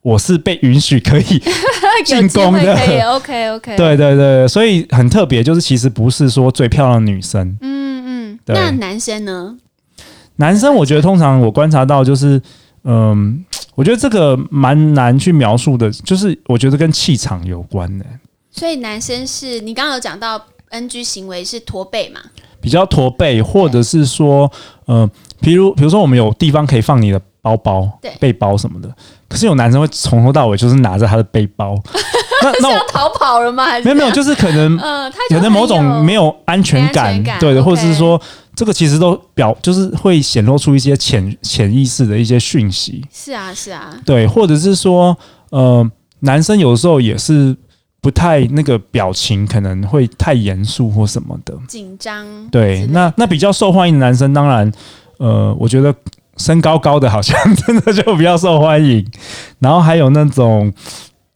[0.01, 1.41] 我是被允许可以
[2.05, 2.75] 进攻的。
[2.75, 3.75] 可以 OK OK。
[3.75, 7.57] 对对对，所以很特别，就是其实不是说最漂亮的女生。
[7.61, 7.76] 嗯。
[8.55, 9.57] 那男生呢？
[10.37, 12.41] 男生，我觉得通常我观察到就是，
[12.83, 13.43] 嗯，
[13.75, 18.05] 我觉得这个蛮难去描述的，就是我觉得跟气场有关的。
[18.51, 22.19] 所以男生是你刚刚有讲到 NG 行为是驼背嘛？
[22.61, 24.51] 比较驼背，或者是说，
[24.87, 25.09] 嗯，
[25.41, 28.93] 比如比如说我们有地方可以放你的包包、对，背包什么的，
[29.27, 31.75] 可是有男生会从头到尾就是拿着他的背包。
[32.43, 33.65] 那那我逃跑了吗？
[33.65, 38.19] 还是没有没有，就是可能呃，他有的某种没有安全感，对的，或者是说
[38.55, 43.03] 这个其实都表就是会显露出一些潜潜意识的一些讯息。
[43.11, 45.17] 是啊是啊，对，或者是说
[45.49, 47.55] 呃，男生有时候也是
[48.01, 52.25] 不太那个表情可能会太严肃或什么的紧张。
[52.49, 54.71] 对，那那比较受欢迎的男生，当然
[55.17, 55.93] 呃，我觉得
[56.37, 59.05] 身高高的好像 真的就比较受欢迎，
[59.59, 60.71] 然后还有那种。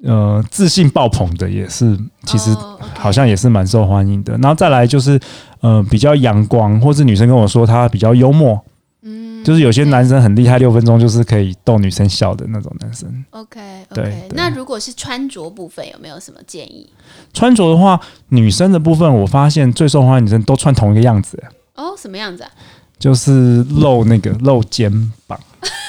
[0.04, 2.50] 呃，自信爆棚的也是，其实
[2.96, 4.34] 好像也是蛮受欢迎的。
[4.40, 5.20] 然后再来就是，
[5.60, 8.60] 呃，比较阳光，或是女生跟我说她比较幽默，
[9.04, 13.26] 嗯，就是有些男生很厉害，六分钟就是可以逗女生笑的那种男生。
[13.30, 13.60] OK，
[13.94, 14.28] 对。
[14.32, 16.90] 那如果是穿着部分，有没有什么建议？
[17.32, 21.42] 穿着的话，女生的部分，我发现最受欢迎女生都穿同一个样子。
[21.76, 22.50] 哦，什么样子啊？
[22.98, 24.92] 就是露那个露肩
[25.28, 25.40] 膀。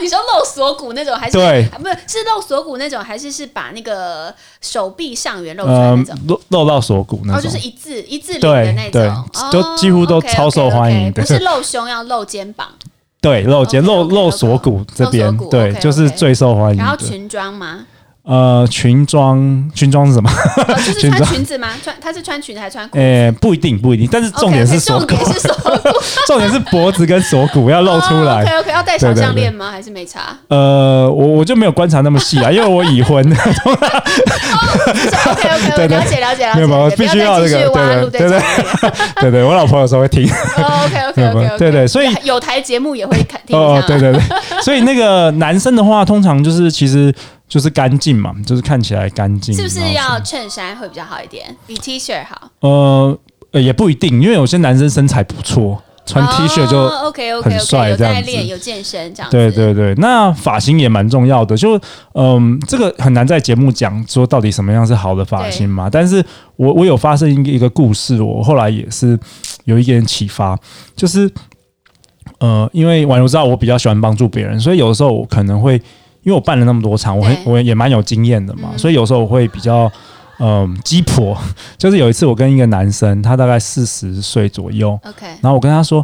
[0.00, 1.68] 你说露锁骨那种还是对？
[1.78, 6.18] 不是是露锁骨那种，还是是把那个手臂上缘露出来那种？
[6.26, 11.12] 露露到锁骨那种，就是一字一字领的那种，都几乎都超受欢迎。
[11.12, 12.68] 不是露胸，要露肩膀。
[13.20, 16.78] 对，露肩露露锁骨这边，对，就是最受欢迎。
[16.78, 17.86] 然后裙装吗？
[18.22, 20.30] 呃，裙装，裙装是什么？
[20.30, 21.68] 哦、就是穿裙子吗？
[21.82, 23.00] 穿，他是穿裙子还是穿裤子？
[23.00, 24.06] 诶、欸，不一定，不一定。
[24.12, 25.88] 但是重点是锁骨，重点是锁骨，
[26.28, 28.42] 重点是脖子跟锁骨要露出来。
[28.42, 29.70] 哦、OK OK，要戴小项链吗？
[29.70, 30.36] 还是没差？
[30.48, 33.24] 呃，我我就没有观察那么细啊，因为我已婚。
[33.32, 33.72] 哦、
[35.32, 36.66] OK OK，对对了解了解了解。
[36.66, 37.68] 没有，必须要这个，
[38.10, 38.40] 对对对
[39.22, 40.28] 对 对，我老婆有时候会听。
[40.58, 43.58] 哦、OK OK OK，, okay 对对，所以有台节目也会看听。
[43.58, 44.22] 哦，对对对，
[44.62, 47.12] 所以那个男生的话，通常就是其实。
[47.50, 49.52] 就是干净嘛，就是看起来干净。
[49.52, 52.48] 是不是要衬衫会比较好一点，比 T 恤好？
[52.60, 53.18] 呃，
[53.60, 58.30] 也不一定，因为有些男生身材不错，穿 T 恤就 OK OK 很帅，这样子。
[58.30, 59.36] 有健身这样子。
[59.36, 61.76] 对对对，那发型也蛮重要的，就
[62.14, 65.90] 嗯、呃，这个很难在节目讲说到底什么样是好的发型嘛。
[65.90, 69.18] 但是我我有发生一个一个故事，我后来也是
[69.64, 70.56] 有一点启发，
[70.94, 71.28] 就是
[72.38, 75.82] 呃，因为宛如知道我比较喜欢帮助别人，所以有的时候我可能会。
[76.22, 79.90] 因为我办了那么多场，我很我也蛮有经验的嘛，所以有时候我会比较
[80.38, 81.36] 嗯鸡婆。
[81.78, 85.98] 就是有一次我跟一个男生，他大概四十岁左右，OK，然后我跟他说，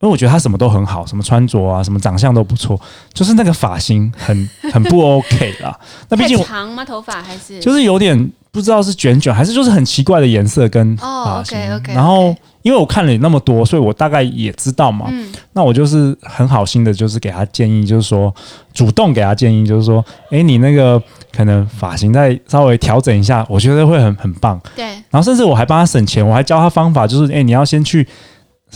[0.00, 2.80] 因为我觉得他什么都很好，什么穿着啊，什么长相都不错，
[3.12, 5.78] 就是那个发型很 很不 OK 啦。
[6.08, 6.84] 那毕竟长吗？
[6.84, 11.58] 头发还是就是有点不知道是卷卷还是就是很奇怪的颜色跟发型。
[11.72, 12.34] Oh, 然后。
[12.62, 15.06] 因为我看了你那么多，所以我大概也知道嘛。
[15.08, 18.34] 嗯，那我就是很好心的，就是给他建议，就是说
[18.74, 24.60] 主动给他建议，就是说，哎，你那个可能发型再稍微调整一下，我觉得会很很棒。
[24.76, 24.84] 对。
[25.10, 28.06] 然后甚至我还帮他省钱，我还教他方法，就是哎，你要先去，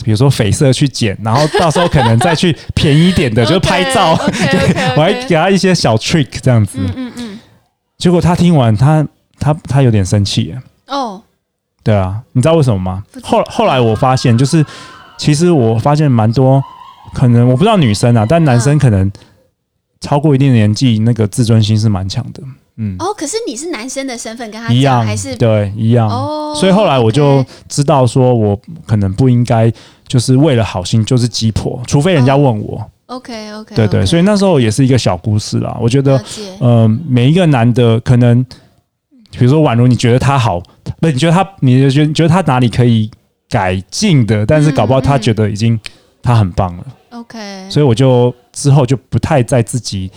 [0.03, 4.11] 比如说绯色去剪，然后到时候可能再去便宜一点的， 就是拍照。
[4.97, 6.79] 我还给他一些小 trick 这样子。
[6.79, 7.39] 嗯嗯嗯。
[7.97, 9.07] 结果他听完，他
[9.39, 10.61] 他他有点生气耶。
[10.87, 11.21] 哦。
[11.85, 13.03] 对啊，你知道为什么吗？
[13.21, 14.65] 后后来我发现，就是
[15.19, 16.59] 其实我发现蛮多，
[17.13, 19.09] 可能我不知道女生啊，但男生可能
[20.01, 22.41] 超过一定年纪，那个自尊心是蛮强的。
[22.77, 26.09] 嗯，哦，可是你是男生的身份跟他一样，还是对一样？
[26.09, 29.71] 哦，所以后来我就知道，说我可能不应该
[30.07, 32.83] 就是为了好心就是鸡婆，除非人家问我。
[33.05, 35.77] OK OK，对对，所以那时候也是一个小故事啦。
[35.79, 36.19] 我觉得，
[36.59, 38.43] 嗯，每一个男的可能。
[39.37, 40.59] 比如说宛如你觉得他好，
[40.99, 43.09] 不，你觉得他，你觉得你觉得他哪里可以
[43.49, 45.79] 改进的，但是搞不好他觉得已经
[46.21, 46.85] 他很棒了。
[47.11, 50.11] OK，嗯，所以我就之后就不太在自己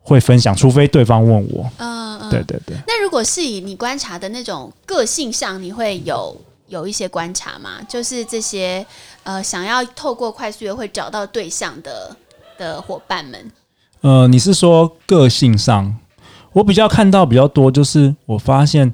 [0.00, 1.70] 会分享，除非对方问我。
[1.78, 2.76] 嗯嗯，对对对。
[2.86, 6.36] 那如果是以你观察的那种个性上，你会有
[6.68, 7.78] 有一些观察吗？
[7.88, 8.84] 就是这些
[9.22, 12.16] 呃，想要透过快速约会找到对象的
[12.58, 13.50] 的伙伴们。
[14.02, 15.96] 呃，你是说个性上？
[16.52, 18.90] 我比较看到比较多，就是我发现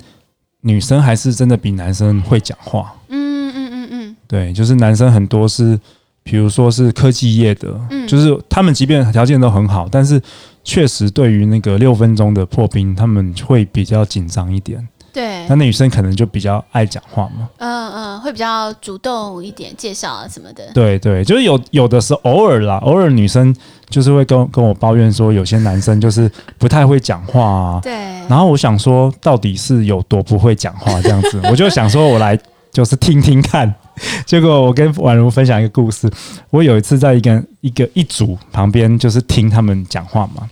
[0.60, 2.94] 女生还是真的比男生会讲话。
[3.08, 5.78] 嗯嗯嗯嗯，对，就是男生很多是，
[6.22, 10.20] 比如说是科技业的，嗯，就是他们即便条件都很好，但是
[10.64, 14.86] 确实对于那个六分钟的破冰，他们会比较紧张一点。
[15.12, 17.48] 对，那那女生可能就比较爱讲话嘛。
[17.56, 20.70] 嗯嗯，会比较主动一点，介绍啊什么的。
[20.74, 23.54] 对对，就是有有的时候偶尔啦，偶尔女生
[23.88, 27.80] 就是会跟跟我抱怨说，有些男生就是不太会讲话啊。
[27.82, 27.92] 对。
[28.28, 31.40] 然后我想说，到底是有多不会讲话这样子？
[31.50, 32.38] 我就想说，我来
[32.72, 33.72] 就是听听看。
[34.26, 36.10] 结果我跟宛如分享一个故事，
[36.50, 40.48] 我有一次在一个一个一组旁边，就是听他们讲话嘛。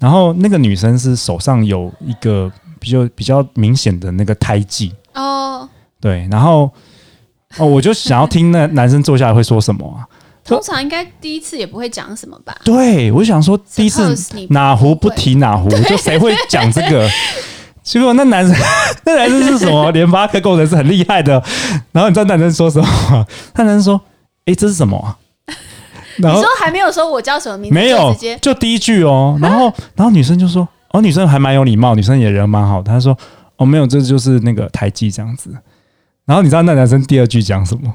[0.00, 2.50] 然后那个女生是手上有一个。
[2.82, 5.68] 比较比较明显的那个胎记哦，
[6.00, 6.62] 对，然后
[7.58, 10.00] 哦，我就想要听那男生坐下来会说什么啊？
[10.44, 12.56] 通常应该第一次也不会讲什么吧？
[12.64, 14.14] 对，我想说第一次
[14.50, 17.08] 哪壶不提哪壶，就谁会讲这个？
[17.82, 18.54] 结果那男生
[19.04, 19.90] 那男生是什么？
[19.92, 21.42] 联发科工程师很厉害的。
[21.92, 23.26] 然后你知道男生说什么？
[23.54, 24.00] 那男生说
[24.46, 25.16] ：“哎，这是什么啊？”
[26.18, 29.38] 然后还没有说我叫什么名字，没有，就第一句哦。
[29.40, 30.66] 然后然后女生就说。
[30.92, 32.90] 哦，女生还蛮有礼貌，女生也人蛮好的。
[32.90, 33.16] 她说
[33.58, 35.48] ：“哦，没有，这就是那个台记这样子。”
[36.26, 37.94] 然后你知道那男生第二句讲什么？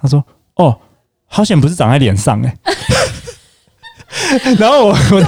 [0.00, 0.24] 他说
[0.54, 0.78] ：“哦，
[1.28, 2.56] 好险不是长在脸上哎。”
[4.58, 4.94] 然后我我？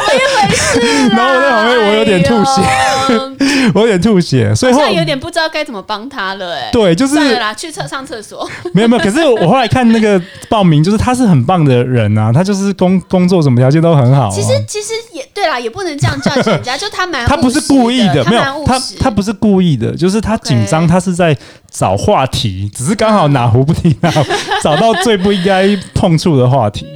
[1.10, 6.70] 然后我在旁边我有点吐血，哎、我有点吐血，所以后来有点不知道该怎么帮他了哎。
[6.72, 8.48] 对，就是算了啦，去厕上厕所。
[8.72, 14.30] 没有没有，可是我后来看那个报名，就是他是很棒的人啊，他就是工工作什么条件都很好、啊。
[14.30, 21.34] 其实其实也对啦，也不能这样叫人家， 就他蛮他不是故意的，没有他他不是故意的，就是他紧张，他是在
[21.70, 24.22] 找话题，只是刚好哪壶不提哪壶，
[24.62, 26.86] 找到最不应该碰触的话题。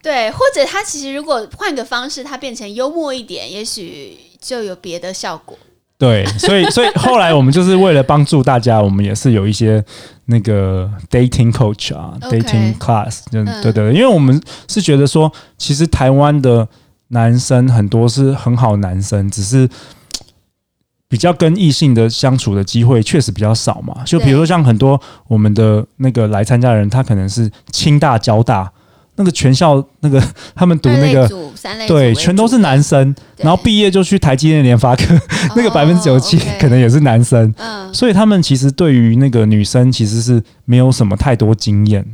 [0.00, 5.58] 对，或者他其实如果换个方式，他变成幽默一点，也许就有别的效果。
[5.98, 9.84] 对，所以所以后来我们就是为了帮助大家，我们也是有一些
[10.26, 16.68] 那个 dating coach 啊 Okay，dating class，就对对对，因为我们是觉得说，其实台湾的
[17.08, 19.68] 男生很多是很好男生，只是
[21.08, 24.02] 比较跟异性的相处的机会确实比较少嘛。
[24.04, 28.72] 就比如说像很多我们的那个来参加的人，他可能是清大、交大。
[29.20, 30.22] 那个全校那个
[30.54, 31.28] 他们读那个
[31.88, 35.12] 对，全都是男生，然后毕业就去台积电、联发科，
[35.56, 37.52] 那个百分之九十七可能也是男生，
[37.92, 42.06] 所以他们其实对于那个女生其实是没有什么太多经验，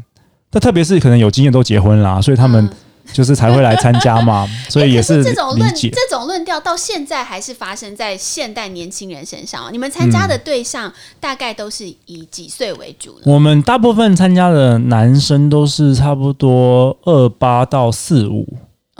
[0.50, 2.70] 但特别是可能有经验都结婚啦，所以他们。
[3.12, 9.72] 就是才会来参加嘛， 所以也是，是这种论这种论调到现在还是发生在现代年轻人身上。
[9.72, 13.22] 你们参加的对象大概都是以几岁为主呢？
[13.26, 18.46] 我们大部分参加的男生都是差不多二八到四五。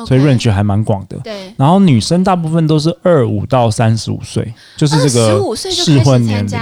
[0.07, 1.55] 所以 range 还蛮广的，对。
[1.57, 6.59] 然后女生大部分都是二五到三十五岁，就是这个适婚年龄。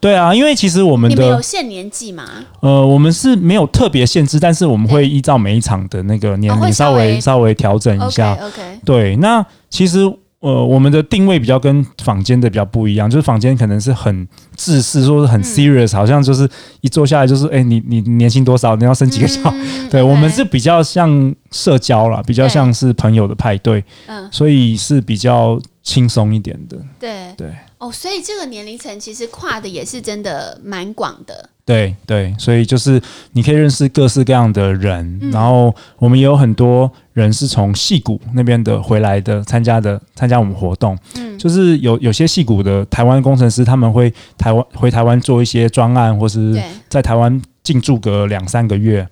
[0.00, 2.24] 对啊，因为其实我们的有限年纪吗？
[2.60, 8.32] 呃，我们是没有特别限制，但是我们会依照每一场的那个年龄稍微稍微调整一下。
[8.34, 8.80] OK.
[8.84, 10.12] 对，那其实。
[10.44, 16.46] 呃，我们的定位比较跟坊间的比较不一样，就是坊间可能是很自私，说是很 serious，、嗯、好像就是
[16.82, 18.76] 一坐下来就是，哎、欸，你你年薪多少？
[18.76, 19.40] 你要生几个小
[19.90, 26.76] 对我们是比较像社交啦，比较像是朋友的派对，嗯，所以是比较轻松一点的。
[27.00, 27.48] 对对。
[27.48, 27.54] 对
[27.84, 31.50] 哦，所以这个年龄层其实跨的也是真的蛮广的。
[31.66, 33.00] 对对，所以就是
[33.32, 40.96] 你可以认识各式各样的人，嗯、然后我们也有很多人是从戏谷那边的回来的，参加的参加我们活动。
[41.16, 49.06] 嗯，就是有有些戏谷的台湾工程师，他们会台湾回台湾做一些专案，或是在台湾进驻个两三个月。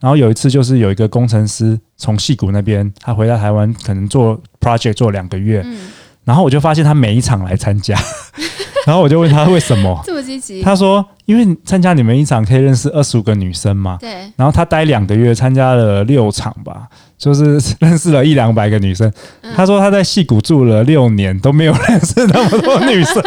[0.00, 5.62] 然后有一次就是有一个工程师从戏谷那边，他回到台湾，可能做 project 做两个月。
[5.64, 5.78] 嗯
[6.28, 7.98] 然后我就发现他每一场来参加，
[8.84, 10.62] 然后我就问他为什么这么积极？
[10.62, 14.10] 他说：“因为参加你们一场可以认识二十五个女生嘛。”对。
[14.36, 16.86] 然后他待两个月，参加了六场吧，
[17.16, 19.10] 就是 认识了一两百个女生。
[19.40, 23.22] 嗯、他说他在戏谷住了六年都没有认识那么多女生，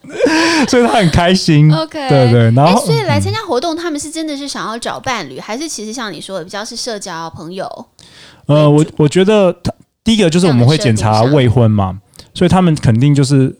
[0.66, 1.70] 所以他很开心。
[1.70, 2.50] OK，对对。
[2.52, 7.68] 然后所以来参加活动，他们是真的是想要找伴侣，还是其实像你说的比较是社交朋友？
[8.46, 9.70] 呃，我我觉得他
[10.02, 11.98] 第一个就是我们会检查未婚嘛。
[12.38, 13.54] 所以他们肯定就是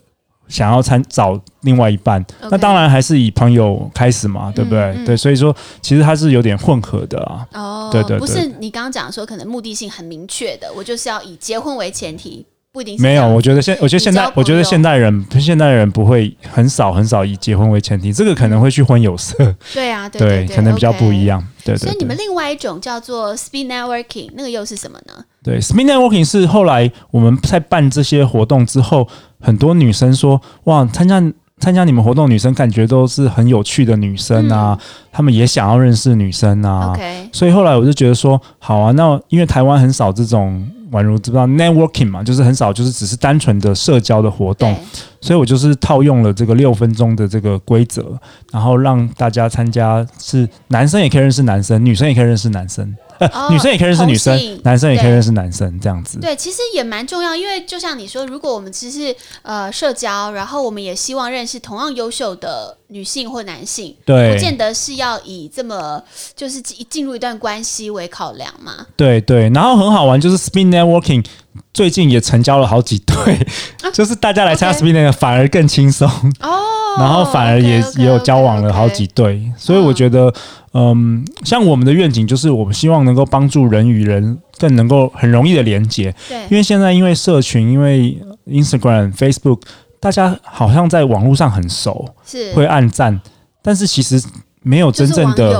[0.48, 4.80] 想要参找另外一半那当然还是以朋友开始嘛，对不对？
[4.80, 7.46] 嗯嗯、对，所以说其实它是有点混合的啊。
[7.52, 12.46] 哦，对，对对，不是你刚刚讲说可能目的性很明确的，我就是要以结婚为前提。
[12.70, 19.34] 不一定没有，我觉得现我觉得现在我觉得现代人现代人不会很少很少以结婚为前提，这个可能会去婚有色。
[19.72, 21.40] 对啊，对，对，对，对，可能比较不一样。
[21.40, 25.24] Okay 对，对，对，所以你们另外一种叫做 speed networking，那个又是什么呢？
[25.42, 29.08] 对，speed networking 是后来我们在办这些活动之后，
[29.40, 31.22] 很多女生说哇，参加
[31.58, 34.78] 参加你们活动，女生感觉都是很有趣的女生啊，
[35.12, 36.92] 她、嗯、们也想要认识女生啊。
[36.92, 40.68] OK，所以后来我就觉得说，好啊，那因为台湾很少这种。
[40.90, 44.74] 宛如知不知道 networking 嘛，就是很少，就是只是单纯的社交的活动，
[45.20, 48.18] 所以我就是套用了这个六分钟的这个规则，
[48.52, 52.96] 然后让大家参加，是男生也可以认识男生，女生也可以认识男生。
[53.18, 56.20] 呃， 哦、女生也可以认识女生，男生也可以认识男生，这样子。
[56.20, 66.00] 对，其实也蛮重要，因为就像你说，如果我们只是呃社交，然后我们也希望认识同样优秀的女性或男性，对，不见得是要以这么
[66.36, 68.86] 就是进入一段关系为考量嘛。
[68.94, 71.24] 对对，然后很好玩，就是 Speed Networking
[71.72, 73.34] 最近也成交了好几对，
[73.82, 76.08] 啊、就是大家来参加 Speed 反而更轻松
[76.40, 76.58] 哦，
[76.98, 80.32] 然后反而也.也有交往了好几对，所以我觉得。
[80.74, 86.14] 嗯，像我们的愿景就是，我们希望能够帮助人与人更能够很容易的连接。
[86.28, 88.16] 对，因为现在因为社群，因为
[88.46, 89.62] Instagram、Facebook，
[89.98, 93.18] 大家好像在网络上很熟，是会暗赞，
[93.62, 94.22] 但是其实
[94.62, 95.58] 没有真正的。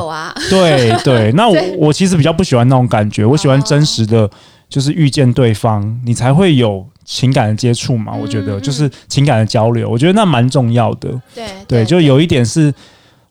[0.50, 4.30] 对对， 那我我其实比较不喜欢那种感觉，我喜欢真实的，
[4.68, 8.12] 就是遇见对方，你才会有情感的接触嘛。
[8.14, 11.20] 嗯、我觉得就是情感的交流，我觉得那蛮重要的。
[11.34, 12.72] 对对，就有一点是。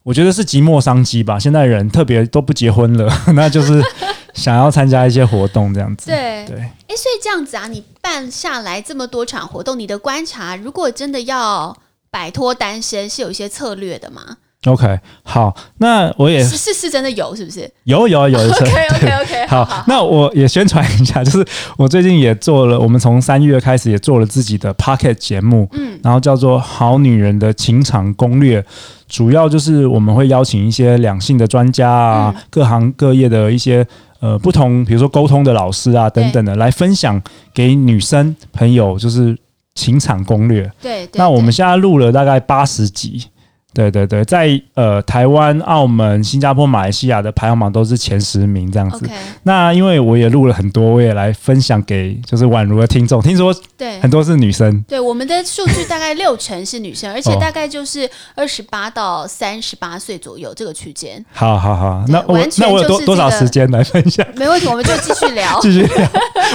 [0.03, 3.83] 我觉得是寂寞商机吧，现在人特别都不结婚了， 那就是
[4.33, 6.05] 想要参加一些活动这样子。
[6.05, 11.75] 对对，哎对，所以这样子啊，你办下来这么多场活动，你的观察，如果真的要
[12.09, 14.37] 摆脱单身，是有一些策略的吗
[14.67, 17.69] ？OK，好，那我也是是是真的有，是不是？
[17.85, 18.37] 有有有。
[18.47, 21.45] OK OK OK，好，那我也宣传一下， 就是
[21.77, 28.61] 我最近也做了，我们从三月开始也做了自己的 Podcast 节目，嗯，然后叫做《好女人的情场攻略》，
[29.07, 33.85] 主要就是我们会邀请一些两性的专家啊，嗯、各行各业的一些
[34.19, 37.21] 呃不同，比如说沟通的老师啊等等的，来分享
[37.53, 39.37] 给女生朋友，就是
[39.75, 40.63] 情场攻略。
[40.81, 43.25] 对，对，对，那我们现在录了大概八十集。
[43.77, 49.07] 对对对，在呃台湾、澳门、新加坡、马来西亚的排行榜都是前十名这样子。
[49.43, 53.21] 那因为我也录了很多，我也来分享给就是宛如的听众。
[53.21, 54.83] 听说对很多是女生。
[54.87, 61.23] 对，我们的数据大概六成是女生，而且大概就是二十八到三十八岁左右这个区间。
[61.31, 64.25] 好好好，那我那我有多多少时间来分享？
[64.35, 65.57] 没问题，我们就继续聊。
[65.61, 66.09] 继续聊，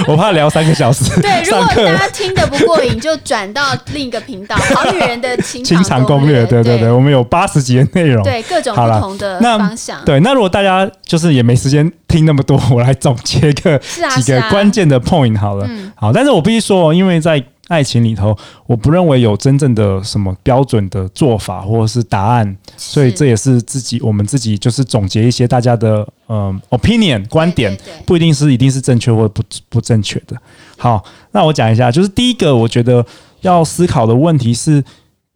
[0.08, 1.04] 我怕聊三个小时。
[1.22, 6.44] 对，如果大家听得不过瘾，就转到另一个频道《好女人的情场攻略》。
[6.50, 7.11] 对对对，我们。
[7.12, 10.04] 有八十集的内容，对各种不同的方向。
[10.04, 15.66] 对，那如果大家就是也没时间听那么多，我来总结个几个关键的 point 好了。
[15.68, 30.36] 嗯、好，但是我必须说，因为在爱情里头，我不认为有真正的什么标准的做法或者是答案，所以这也是自己我们自己就是总结一些大家的嗯、呃、opinion 观点，对对对，不一定是一定是正确或不不正确的。
[30.76, 33.04] 好，那我讲一下，就是第一个，我觉得
[33.42, 34.82] 要思考的问题是。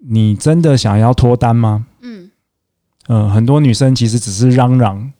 [0.08, 1.86] 你真的想要脱单吗？
[2.00, 2.30] 嗯，
[3.08, 5.12] 呃，很多女生其实只是嚷嚷，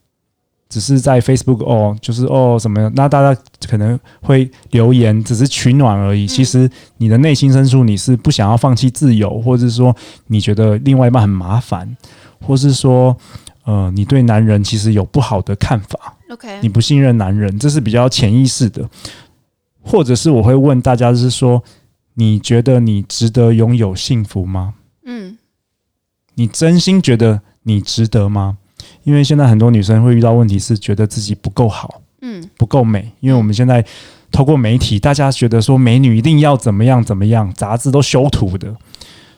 [0.69, 6.25] 只是在 Facebook 哦，就是哦什么，那大家可能会留言，只是取暖而已。
[6.25, 9.95] 嗯、其实你的内心深处，你是不想要放弃自由，或者是说
[10.29, 11.97] 你觉得另外一半很麻烦，
[12.41, 13.17] 或是说
[13.65, 16.15] 呃，你对男人其实有不好的看法。
[16.31, 18.89] OK，你不信任男人，这是比较潜意识的，
[19.83, 21.63] 或者是我会问大家，就是说。
[22.19, 24.75] 你觉得你值得拥有幸福吗？
[25.05, 25.39] 嗯，
[26.35, 28.59] 你真心觉得你值得吗？
[29.05, 33.13] 因为现在很多女生会遇到问题是觉得自己不够好，嗯，不够美。
[33.21, 33.85] 因为我们现在
[34.33, 38.75] 透过媒体，大家觉得说美女一定要怎么样怎么样，杂志都修图的，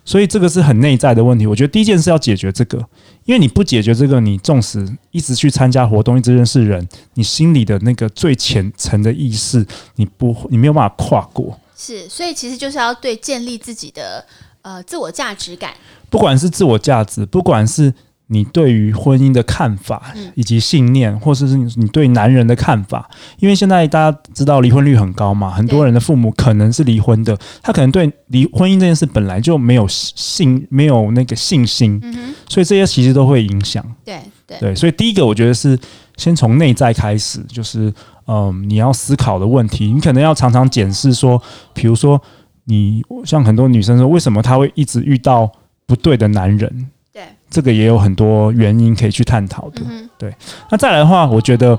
[0.05, 1.47] 所以这个是很内在的问题。
[1.47, 2.79] 我觉得第一件事要解决这个，
[3.25, 11.59] 因为你不解决这个，你纵使一直去参加活动，一直认识人，你心里的那个最浅层的意识，你不，你没有办法跨过。
[11.81, 14.27] 是，所以其实就是要对建立自己的
[14.63, 15.73] 呃自我价值感，
[16.11, 17.95] 不管是自我价值，不管是
[18.27, 23.09] 你对于婚姻的看法以及信念，嗯、或者是你对男人的看法，
[23.39, 32.03] 因为现在大家知道离婚率很高嘛，很多人的父母可能是离婚的，他可能对离婚姻这件事本来就没有信，没有那个信心，
[32.49, 33.85] 所以这些其实都会影响。
[34.05, 34.59] 对对。
[34.59, 35.79] 对，所以第一个我觉得是
[36.17, 37.95] 先从内在开始，就是。
[38.29, 42.21] 嗯，你要思考的问题，你可能要常常检视说，比如说
[42.67, 45.51] 你像很多女生说，为什么她会一直遇到
[45.87, 46.91] 不对的男人？
[47.11, 49.81] 对，这个也有很多原因可以去探讨的。
[49.89, 50.35] 嗯、对，
[50.71, 51.79] 那再来的话，我觉得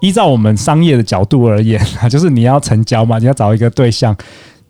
[0.00, 4.14] 依照我们商业的角度而言啊，就是你要成交嘛，你要找一个对象，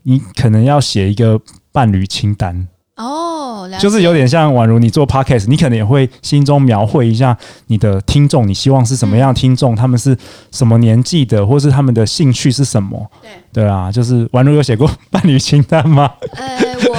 [0.05, 1.41] 你可能要写一个
[1.73, 2.69] 伴侣清单。
[2.97, 3.36] 哦，
[3.79, 7.37] 就是有点像宛如你做 podcast，你可能也会心中描绘一下
[7.67, 10.17] 你的听众，你希望是什么样的听众，嗯，他们是
[10.51, 13.11] 什么年纪的，或是他们的兴趣是什么？
[13.23, 16.13] 对对啊，就是宛如有写过伴侣清单吗？
[16.37, 16.59] 呃，
[16.89, 16.97] 我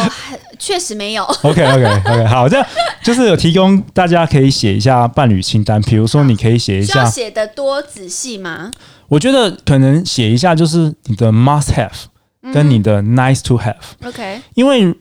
[0.57, 1.23] 确实没有。
[1.43, 2.65] OK OK OK，好，这样
[3.03, 8.71] 就是有提供大家可以写一下伴侣清单，比如说你可以写一下，写的多仔细吗？
[9.09, 11.91] 我觉得可能写一下就是你的 must have
[12.53, 14.09] 跟你的 nice to have，嗯。
[14.09, 14.93] OK，因为。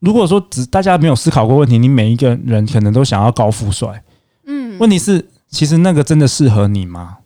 [0.00, 4.02] 如果说只大家没有思考过问题，你每一个人可能都想要高富帅，
[4.44, 7.18] 嗯，问题是其实那个真的适合你吗？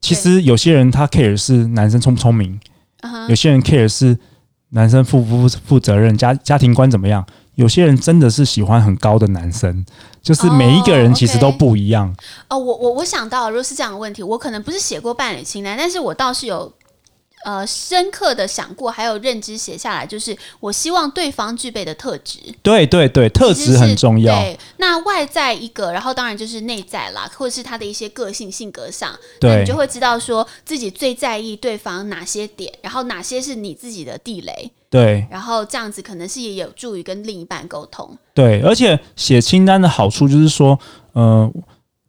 [0.00, 2.60] 其实有些人他 care 是男生聪不聪明，
[3.28, 4.16] 有些人 care 是
[4.70, 7.26] 男生负不负责任，家家庭观怎么样？
[7.56, 9.84] 有些人真的是喜欢很高的男生，
[10.22, 12.14] 就是每一个人其实都不一样。
[12.48, 16.72] 哦，我我我想到，如果是这样的问题，我可能不是写过伴侣清单，但是我倒是有。
[17.44, 22.38] 呃，深刻的想过，还有认知写下来，就是我希望对方具备的特质。
[22.62, 24.34] 对对对，特质很重要。
[24.34, 34.70] 对，那外在一个，然后当然就是内在啦，或者是他的一些个性性格上，对，那你就会知道说自己最在意对方哪些点，然后哪些是你自己的地雷。
[34.88, 38.16] 对，然后这样子可能是也有助于跟另一半沟通。
[38.34, 40.78] 对，而且写清单的好处就是说，
[41.12, 41.50] 呃。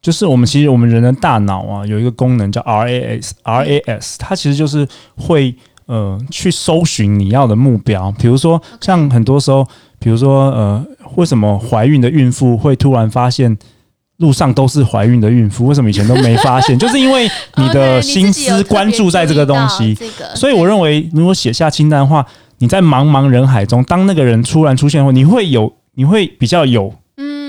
[0.03, 4.85] 就是我们其实我们人的大脑啊，有一个功能叫 RAS，RAS，它其实就是
[5.15, 8.11] 会呃去搜寻你要的目标。
[8.19, 9.65] 比如说像很多时候，
[9.99, 10.85] 比如说呃，
[11.15, 13.57] 为什么怀孕的孕妇会突然发现
[14.17, 15.67] 路上都是怀孕的孕妇？
[15.67, 16.77] 为什么以前都没发现？
[16.77, 17.25] 就是因为
[17.55, 19.97] 你的 心思关注在这个东西。
[20.35, 22.25] 所以我认为，如果写下清单的话，
[22.57, 26.93] 你在茫茫人海中，当那个人突然出现后，你会有，你会比较有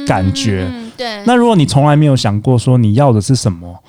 [0.07, 0.71] 感觉。
[0.97, 3.83] 对，那如果你从来没有想过说你要的是什么，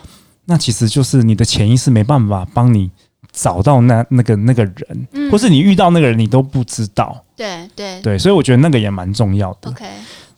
[0.45, 2.89] 那其实就是你的潜意识没办法帮你
[3.31, 7.23] 找到那那个那个人，嗯，或是你遇到那个人你都不知道。
[7.35, 9.69] 对对对，所以我觉得那个也蛮重要的。
[9.69, 9.85] OK，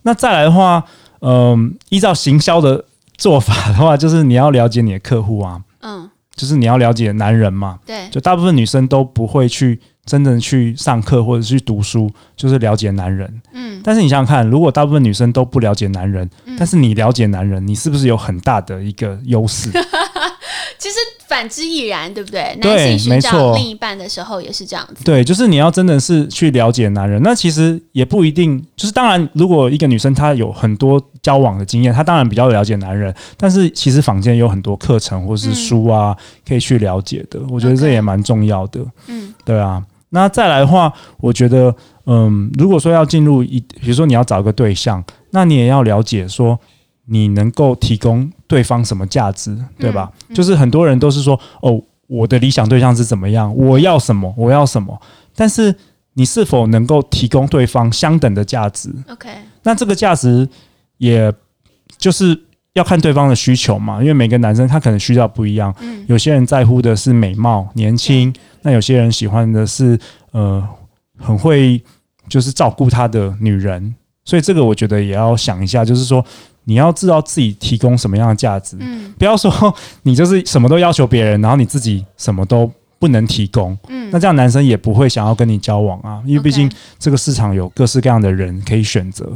[0.04, 0.84] 那再来的话，
[1.20, 1.58] 嗯，呃，
[1.90, 2.86] 依照行销的
[3.18, 7.80] 做法的话，就是你要了解你的客户啊，嗯，就是你要了解男人嘛。
[7.86, 9.80] 对，就大部分女生都不会去。
[10.08, 13.42] 真正去上课或者去读书，就是了解男人。
[13.54, 19.70] 嗯，但是你想想看，如果大部分女生都不了解男人，嗯，但是你了解男人，你是不是有很大的一个优势？
[20.80, 20.96] 其实
[21.28, 22.56] 反之亦然，对不对？
[22.62, 25.04] 对，男性寻找另一半的时候也是这样子。
[25.04, 28.64] 对，就是你要真的是去了解男人，那其实也不一定。
[28.76, 33.14] 就是当然，如果一个女生她有很多交往的经验，她当然比较了解男人。
[33.36, 37.40] 但是其实坊间有很多课程或是书啊，嗯，可以去了解的。
[37.50, 38.80] 我觉得这也蛮重要的。
[39.08, 39.84] 嗯，对啊。
[40.10, 46.58] 那再来的话，我觉得，嗯，如果说要进入一，比如说你要找一个对象，那你也要了解说，
[47.06, 50.12] 你能够提供对方什么价值，对吧？
[50.30, 55.00] 嗯嗯、就是很多人都是说，哦，我的理想对象是怎么样，我要什么，我要什么，
[55.36, 55.76] 但是
[56.14, 59.30] 你是否能够提供对方相等的价值？OK，
[59.64, 60.48] 那这个价值，
[60.98, 61.32] 也
[61.98, 62.44] 就是
[62.78, 68.34] 要看对方的需求嘛，因为每个男生他可能需要不一样，嗯，有些人在乎的是美貌、年轻。
[68.62, 69.98] 那有些人喜欢的是，
[70.32, 70.62] 呃，
[71.20, 71.82] 很会
[72.28, 76.24] 就是照顾他的女人，所以这个我觉得也要想一下，就是说
[76.66, 79.74] 你要知道自己提供什么样的价值，嗯，不要说
[80.04, 82.70] 你就是什么都要求别人，然后你自己什么都
[83.00, 86.70] 不能提供，嗯，那这样男生也不会想要跟你交往啊，因为毕竟
[87.00, 89.32] 这个市场有各式各样的人可以选择，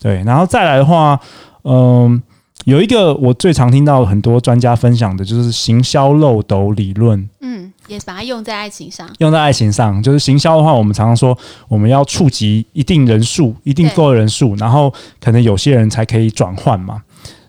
[0.00, 1.18] 对，然后再来的话，
[1.64, 2.22] 嗯、呃，
[2.64, 7.72] 有一个我最常听到很多专家分享的就是行销漏斗理论，嗯。
[7.88, 11.36] 也把它用在爱情上，用在爱情上，就是行销的话，我们常常说
[11.66, 17.02] 我们要触及一定人数，一定够的人数，然后可能有些人才可以转换嘛。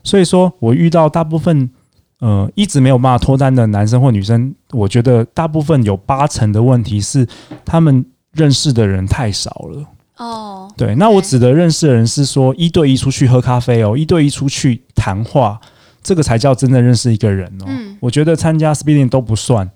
[0.03, 1.69] 所以说我遇到大部分
[2.21, 7.27] 呃一直没有办法脱单的男生或女生，我觉得大部分有八成的问题是
[7.63, 8.03] 他们
[8.33, 9.85] 认识的人太少了。
[10.21, 15.59] 哦，对，那我指的认识的人是说一对一出去喝咖啡哦，一对一出去谈话，
[16.03, 17.65] 这个才叫真正认识一个人哦。
[17.67, 19.67] 嗯，我觉得参加 speeding 都不算。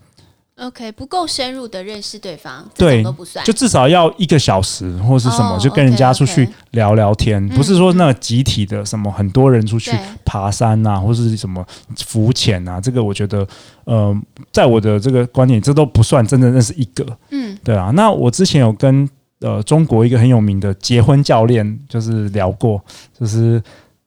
[0.58, 7.56] OK，不够深入的认识对方，对，都不算，就至少要一个小时或是什么，oh, 就跟人家出去聊聊天，okay, okay.
[7.58, 9.92] 不是说那集体的什么很多人出去
[10.24, 11.66] 爬山啊，或是什么
[12.06, 13.46] 浮潜啊，这个我觉得，
[13.84, 14.16] 呃，
[14.54, 17.92] 在我的这个观念，这都不算真正认识一个，嗯，对啊。
[17.94, 19.10] 那我之前有跟
[19.46, 22.84] 呃中国一个很有名的结婚教练就是聊过，
[23.18, 23.62] 就是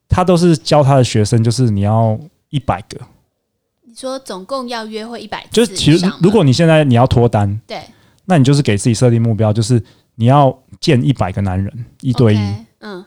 [0.08, 2.18] 他都是教他的学生，就是你要
[2.50, 2.98] 一百个。
[3.84, 7.80] 你说总共要约会一百次，就是其实如果你现在你要脱单，对，
[8.24, 9.80] 那你就是给自己设定目标，就是
[10.16, 13.04] 你要见一百个男人一对一，嗯，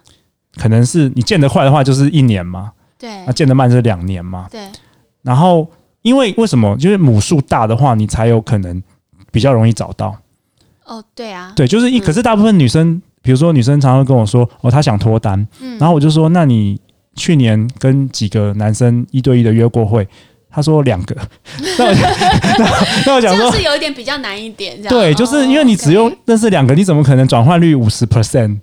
[0.55, 4.61] 可能是你见得快的话就是一年嘛，对，那见得慢就是两年嘛，对。
[5.21, 5.69] 然后
[6.01, 6.75] 因为为什么？
[6.79, 8.81] 因为母数大的话，你才有可能
[9.31, 10.15] 比较容易找到。
[10.91, 16.77] 哦，对啊，对，就是一，可是大部分女生，比如说女生常常跟我说，哦，她想脱单，嗯，然后我就说，那你
[17.15, 20.05] 去年跟几个男生一对一的约过会？
[20.53, 21.15] 他说两个，
[21.79, 28.59] 那我那我讲说，是有一点比较难一点，对，就是因为你只用认识两个，你怎么可能转换率五十 percent？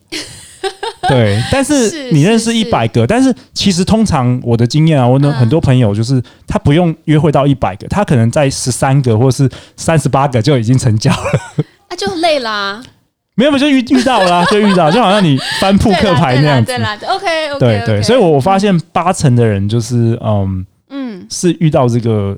[1.08, 12.82] 对，但是你认识一百个，但是其实通常我的经验啊，我的很多朋友就是他不用约会到一百个，他可能在十三个或是三十八个就已经成交了，那就累啦。
[13.34, 16.66] 没有，没有就遇遇到了，就遇到，就好像你翻扑克牌那样子。
[16.66, 20.66] 对啦，OK，对对，所以我我发现八成的人就是嗯。
[20.90, 22.34] 嗯，是遇到这个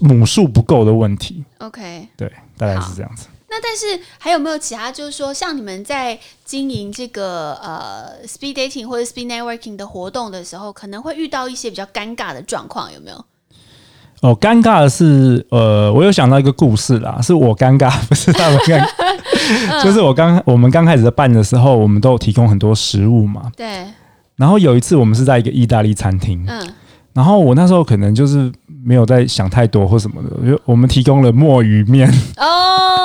[0.00, 1.44] 母数不够的问题。
[1.58, 3.26] OK，对，大概是这样子。
[3.50, 4.90] 那但是还有没有其他？
[4.90, 13.22] 就是说，像你们在经营这个呃 speed dating 或者 speed networking 的活动的时候，可能会遇到一些比较尴尬的状况，有没有？
[14.22, 18.88] 哦，尴尬的是，呃，我有想到一个故事啦，是我尴尬， 不是他们尴尬。
[19.48, 23.42] 嗯、就是我刚我们刚开始在办的时候，我们都有提供很多食物嘛。
[23.56, 23.84] 对。
[24.36, 26.44] 然后有一次，我们是在一个意大利餐厅。
[26.48, 26.66] 嗯。
[27.12, 28.52] 然后我那时候可能就是
[28.84, 32.08] 没有在想太多或什么的，就我们提供了墨鱼面。
[32.36, 32.95] 哦，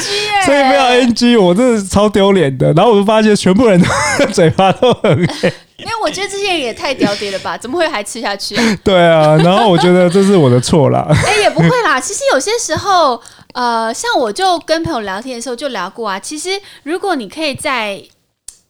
[0.00, 0.44] NG！
[0.46, 2.72] 所以没有 NG， 我真的是超丢脸的。
[2.74, 3.88] 然后我就发现全部人的
[4.32, 5.52] 嘴巴都很黑。
[5.76, 7.56] 因为我觉得这些人也太屌屌了吧？
[7.58, 8.78] 怎么会还吃下去啊？
[8.82, 11.06] 对啊，然后我觉得这是我的错啦。
[11.26, 12.00] 哎，也不会啦。
[12.00, 13.20] 其实有些时候，
[13.52, 16.18] 呃，像我就跟朋友聊天的时候就聊过啊。
[16.18, 16.50] 其实
[16.84, 18.00] 如果你可以在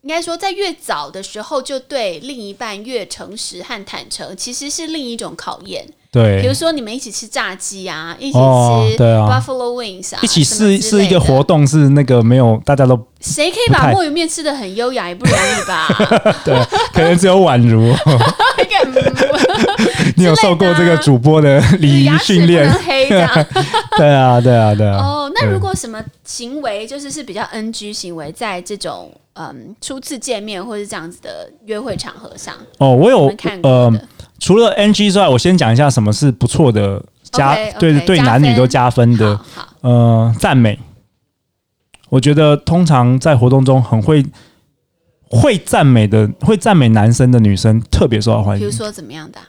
[0.04, 5.82] 应该说，在越早的时候就对另一半越诚实和坦诚，其实是另一种考验。
[6.12, 8.38] 对，比如说你们一起吃炸鸡啊，一起吃
[9.02, 15.88] Buffalo Wings 啊，一起试试一个活动，是那个没有大家都谁可以把墨鱼面吃得很优雅，也不容易吧？
[16.44, 16.54] 对，
[16.92, 17.92] 可能只有宛如。
[20.16, 22.70] 你有受过这个主播的礼仪训练？
[22.72, 23.46] 黑这样。
[23.96, 24.98] 对啊，对啊，对啊。
[24.98, 32.54] 哦，那如果什么行为就是是比较 NG 行为，在这种嗯初次见面或是这样子的约会场合上？
[32.78, 33.92] 哦，我有看呃。
[34.40, 39.34] 除了 NG 之外，我先讲一下什么是不错的加 okay, okay, 对对男女都加分的。
[39.36, 40.78] 好好呃，赞美，
[42.10, 44.22] 我觉得通常在活动中很会
[45.40, 48.60] 会赞美的，会赞美男生的女生特别受到欢迎。
[48.60, 49.46] 比如说怎么样的、啊？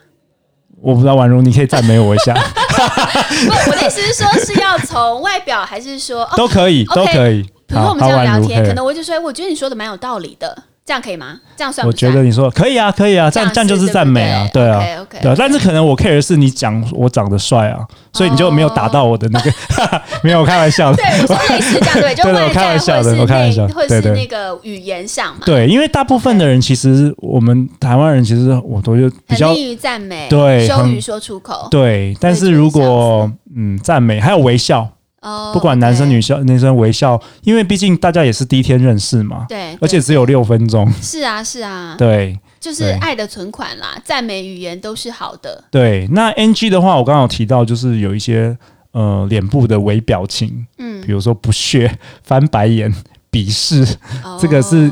[0.82, 2.34] 我不知道，宛如你可以赞美我一下。
[2.36, 7.42] 不，我的意思是说，是要从外表，还是说都可以，哦、都可以。
[7.66, 10.64] 比如说我们这样聊天，可能我就说，我觉得你说的蛮有道理的。
[10.86, 11.40] 这样可以吗？
[11.58, 12.12] 这样算不算？
[12.12, 15.36] 我觉得你说可以啊，可以啊，这样这样就是赞美啊，对啊，okay, okay, 对啊。
[15.36, 17.80] 但是可能我 care 的是你讲我长得帅啊，
[18.14, 20.98] 所以你就没有打到我的那个，哦、 没有，我开玩笑的。
[20.98, 25.42] 对，我说类似这样，对， 就我开玩笑的，我开玩笑，或者是那个语言上嘛。
[25.44, 31.68] 对，因为大部分的人其实我们台湾人其实我都就比较利于赞美，对，羞于说出口。
[31.72, 34.88] 对，但是如果嗯赞美还有微笑。
[35.28, 39.48] Oh, 不管男生女生，男生微笑，因为毕竟大家也是第一天认识嘛。
[39.50, 40.88] 对，而且只有六分钟。
[41.02, 41.96] 是啊，是啊。
[41.98, 45.64] 对，就是爱的存款啦，赞美语言都是好的。
[45.72, 48.56] 对，那 NG 的话，我刚刚有提到，就是有一些
[48.92, 52.94] 呃脸部的微表情，嗯，比如说不屑、翻白眼、
[53.32, 53.84] 鄙视
[54.24, 54.40] ，oh.
[54.40, 54.92] 这个是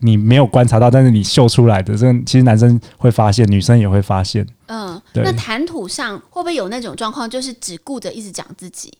[0.00, 4.44] 你没有观察到，但是你秀出来的，这个其实男生会发现，女生也会发现。
[4.66, 8.92] 嗯，那谈吐上会不会有那种状况，就是只顾着一直讲自己？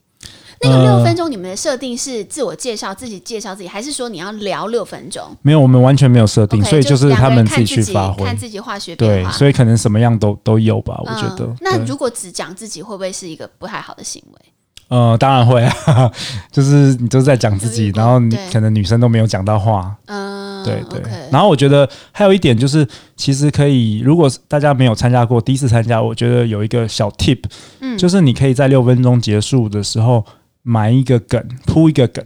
[0.61, 5.23] 那个六分钟，你们的设定是自我介绍、自己介绍自己，还是说你要聊六分钟？
[5.41, 9.31] 没有，我们完全没有设定，okay, 所以就是他们自己去发挥，看自己化学变化。
[9.31, 11.45] 对，所以可能什么样都都有吧，我觉得。
[11.45, 14.39] 嗯、那如果只讲自己，会不会是一个不太好的行为？
[14.89, 16.11] 呃，当然会啊，
[16.51, 19.95] 就是你都在讲自己，然后你可能女生都没有讲到话。
[20.07, 21.01] 嗯，对对。
[21.31, 22.85] 然后我觉得还有一点就是，
[23.15, 27.41] 其实可以，如果大家没有参加过，第一次参加，我觉得有一个小 tip，
[27.79, 30.25] 嗯，就是你可以在六分钟结束的时候。
[30.69, 32.23] 埋一个梗，铺一个梗，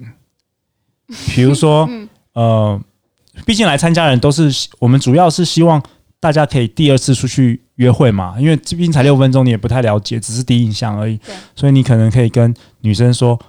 [1.33, 2.81] 比如说， 嗯、呃，
[3.45, 5.81] 毕竟来参加人都是我们，主要是希望
[6.19, 11.33] 大家可以第二次出去约会嘛，因为这边才六分钟，你也不太了解，只是第一印象而已，对。
[11.55, 13.39] 所以你可能可以跟女生说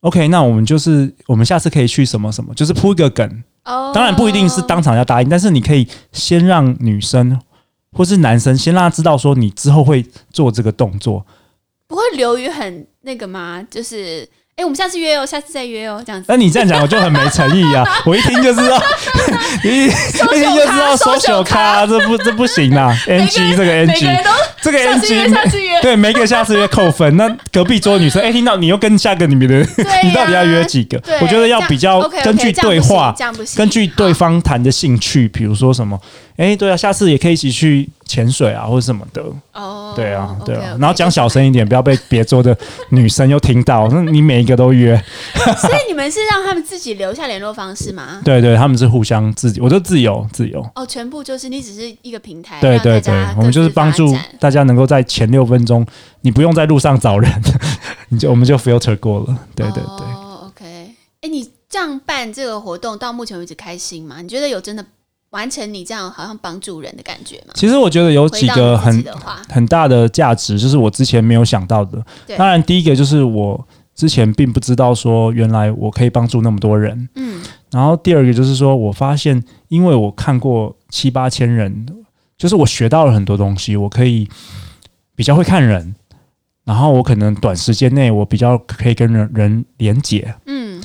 [0.00, 7.40] ，OK，那我们就是我们下次可以去什么什么，就是铺一个梗，哦，当然不一定是当场要答应，但是你可以先让女生
[7.96, 11.24] 或是男生先让他知道说你之后会做这个动作。
[11.86, 13.62] 不会流于很那个吗？
[13.70, 14.26] 就是，
[14.56, 16.26] 哎，我们下次约哦，下次再约哦，这样子。
[16.28, 17.84] 那你这样讲，我就很没诚意啊！
[18.06, 18.82] 我一听就知道，
[19.62, 24.06] 一 一听就知道 social 咖，这不这不行啊！NG 这个 NG，
[24.64, 27.16] 这个下次约下次约， 对，每个下次约扣分。
[27.16, 29.58] 那隔壁桌女生， 哎，听到你又跟下个你们的，
[30.02, 31.00] 你到底要约几个？
[31.20, 33.14] 我觉得要比较根据对话，
[33.54, 36.00] 根据对方谈的兴趣，比如说什么，
[36.36, 37.88] 哎，对啊，下次也可以一起去。
[38.06, 39.22] 潜水啊，或者什么的
[39.54, 42.56] 哦，oh, 对啊，对啊然后讲小声一点，不要被别桌的
[42.90, 43.88] 女生又听到。
[43.88, 44.94] 那你每一个都约，
[45.58, 48.20] 所以你们是让他们自己留下联络方式吗？
[48.22, 50.64] 对对，他们是互相自己，我就自由自由。
[50.74, 55.84] 哦，全部就是你只是一个平台，对对对，我们就是帮助大家能够在前六分钟，
[56.20, 57.28] 你不用在路上找人，
[58.10, 59.38] 你就我们就 filter 过了。
[59.56, 60.06] 对对对。
[60.06, 60.64] 哦，OK，
[61.22, 64.22] 哎，你这样办这个活动到目前为止开心吗？
[64.22, 64.86] 你觉得有真的？
[65.30, 67.54] 完成你这样好像帮助人的感觉吗？
[67.56, 69.04] 其实我觉得有几个很
[69.48, 72.00] 很大的价值，就是我之前没有想到的。
[72.36, 77.08] 当然，第一个就是我之前并不知道说原来我可以帮助那么多人。
[77.16, 77.42] 嗯。
[77.72, 81.84] 然后第二个就是说我发现，因为我看过七八千人，
[82.36, 84.28] 就是我学到了很多东西，我可以
[85.14, 85.94] 比较会看人，
[86.64, 90.34] 然后我可能短时间内我比较可以跟人人连结。
[90.46, 90.82] 嗯。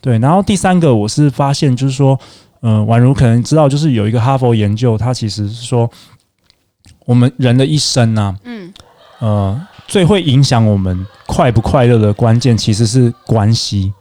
[0.00, 0.18] 对。
[0.18, 2.18] 然后第三个我是发现，就是说。
[2.64, 5.90] 嗯，宛如可能知道，就是有一个哈佛研究，它其实是说，
[7.06, 8.72] 我们人的一生呢、啊，嗯，
[9.18, 13.92] 呃，最会影响我们快不快乐的关键其实是关系，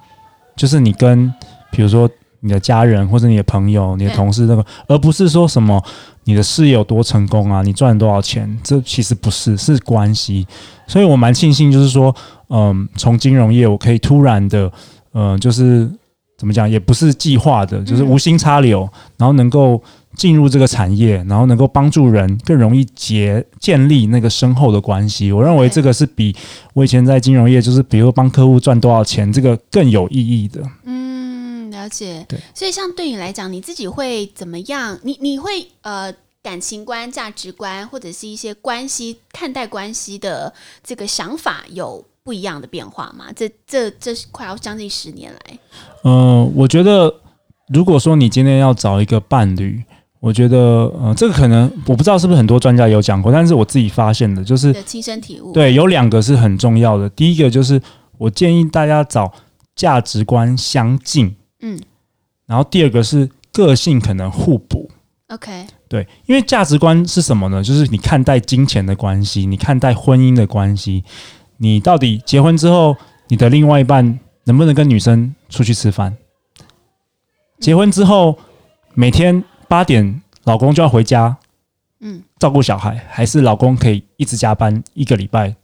[0.55, 1.33] 就是你跟，
[1.71, 2.07] 比如说
[2.41, 5.83] 你的家人或者你的朋友、你的同事那个，而不是说什么
[6.25, 10.45] 你的事业有多成功啊，你赚了多少钱，这其实不是，是关系。
[10.85, 12.15] 所以我蛮庆幸，就是说，
[12.49, 14.71] 嗯，从金融业我可以突然的，
[15.13, 15.89] 嗯，就是。
[16.37, 19.79] 怎么讲也不是计划的，就是无心插柳，嗯、然后能够
[20.15, 25.31] 进入这个产业，然后能够帮助人更容易结建立那个深厚的关系。
[25.31, 26.35] 我认为这个是比
[26.73, 30.63] 我以前在金融业，就是比如帮客户赚多少钱，这个更有意义的。
[30.85, 31.00] 嗯，
[31.81, 32.25] 了解。
[32.29, 34.99] 对，所以像对你来讲，你自己会怎么样？
[35.03, 36.13] 你你会呃
[36.43, 40.53] 感情观、价值观，或者是一些关系看待关系的
[40.83, 43.25] 这个想法有不一样的变化吗？
[43.35, 45.59] 这这这是快要将近十年来。
[46.03, 47.13] 嗯、呃，我觉得，
[47.73, 49.83] 如果说你今天要找一个伴侣，
[50.19, 50.57] 我觉得，
[51.01, 55.51] 呃，这个可能我不知道是不是很多专家有讲过，但是我自己发现的就是亲身体悟。
[55.51, 57.09] 对，有两个是很重要的。
[57.09, 57.81] 第一个就是
[58.19, 59.31] 我建议大家找
[59.75, 61.79] 价值观相近，嗯，
[62.45, 64.91] 然后第二个是个性可能互补。
[65.27, 67.63] OK，对，因为价值观是什么呢？
[67.63, 71.05] 就是你看待金钱的关系，你看待婚姻的关系。
[71.57, 72.97] 你到底结婚之后，
[73.29, 76.17] 你的另外一半能不能跟女生出去吃饭？
[77.59, 78.37] 结婚之后，
[78.93, 81.37] 每天八点老公就要回家，
[81.99, 85.55] 嗯，照顾小孩，还是老公可以一直加班一个礼拜，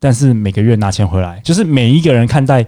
[0.00, 1.38] 但是每个月拿钱回来？
[1.40, 2.66] 就是每一个人看待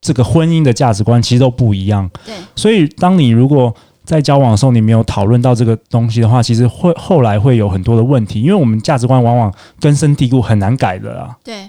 [0.00, 2.10] 这个婚姻的价值观其实都不一样。
[2.24, 3.74] 对，所以当你如果
[4.04, 11.36] 在交往的时候，你没有讨论到这个东西的话，其实会后来会有很多的问题，因为我们价值观往往根深蒂固，很难改的啦。
[11.44, 11.68] 对，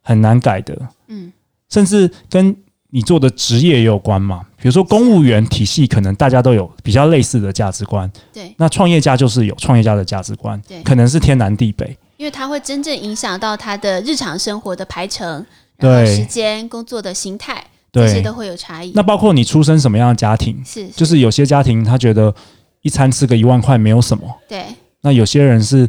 [0.00, 0.74] 很难改的。
[1.08, 1.30] 嗯，
[1.68, 2.56] 甚至跟
[2.88, 4.46] 你做的职业也有关嘛。
[4.56, 8.10] 比如说公务员体系，可能大家都有比较类似的价值观。
[8.32, 10.58] 对，那创业家就是有创业家的价值观。
[10.66, 15.44] 对，可能是天南地北，因为他会真正影响到他的日常生活的排程，
[15.90, 17.64] 然后时间、工作的形态。
[17.90, 18.92] 对，这些都会有差异。
[18.94, 22.34] 那包括你出生什么样的家庭，是，是就是有些家庭他觉得
[22.82, 24.64] 一餐吃个一万块没有什么，对。
[25.02, 25.88] 那有些人是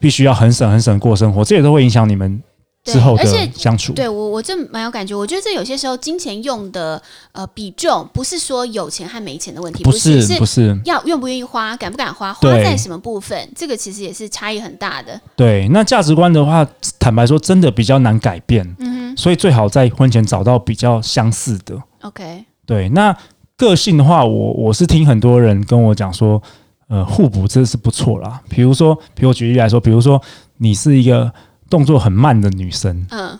[0.00, 2.42] 必须要很省很省过生活，这也都会影响你们。
[2.84, 3.24] 之后的
[3.54, 5.14] 相处，对我我这蛮有感觉。
[5.14, 15.20] 我觉得这有些时候金钱用的呃比重，不是说有钱和没钱的问题，不是不是要愿不愿意花，敢不敢花，花在什么部分，这个其实也是差异很大的。
[15.36, 16.66] 对，那价值观的话，
[16.98, 18.64] 坦白说，真的比较难改变。
[18.78, 21.76] 嗯哼，所以最好在婚前找到比较相似的。
[22.02, 23.14] OK，对，那
[23.56, 26.42] 个性的话，我我是听很多人跟我讲说，
[26.88, 28.40] 呃，互补这是不错啦。
[28.48, 30.22] 比如说，比如我举例来说，比如说
[30.56, 31.30] 你是一个。
[31.70, 33.38] 动作很慢的女生，嗯，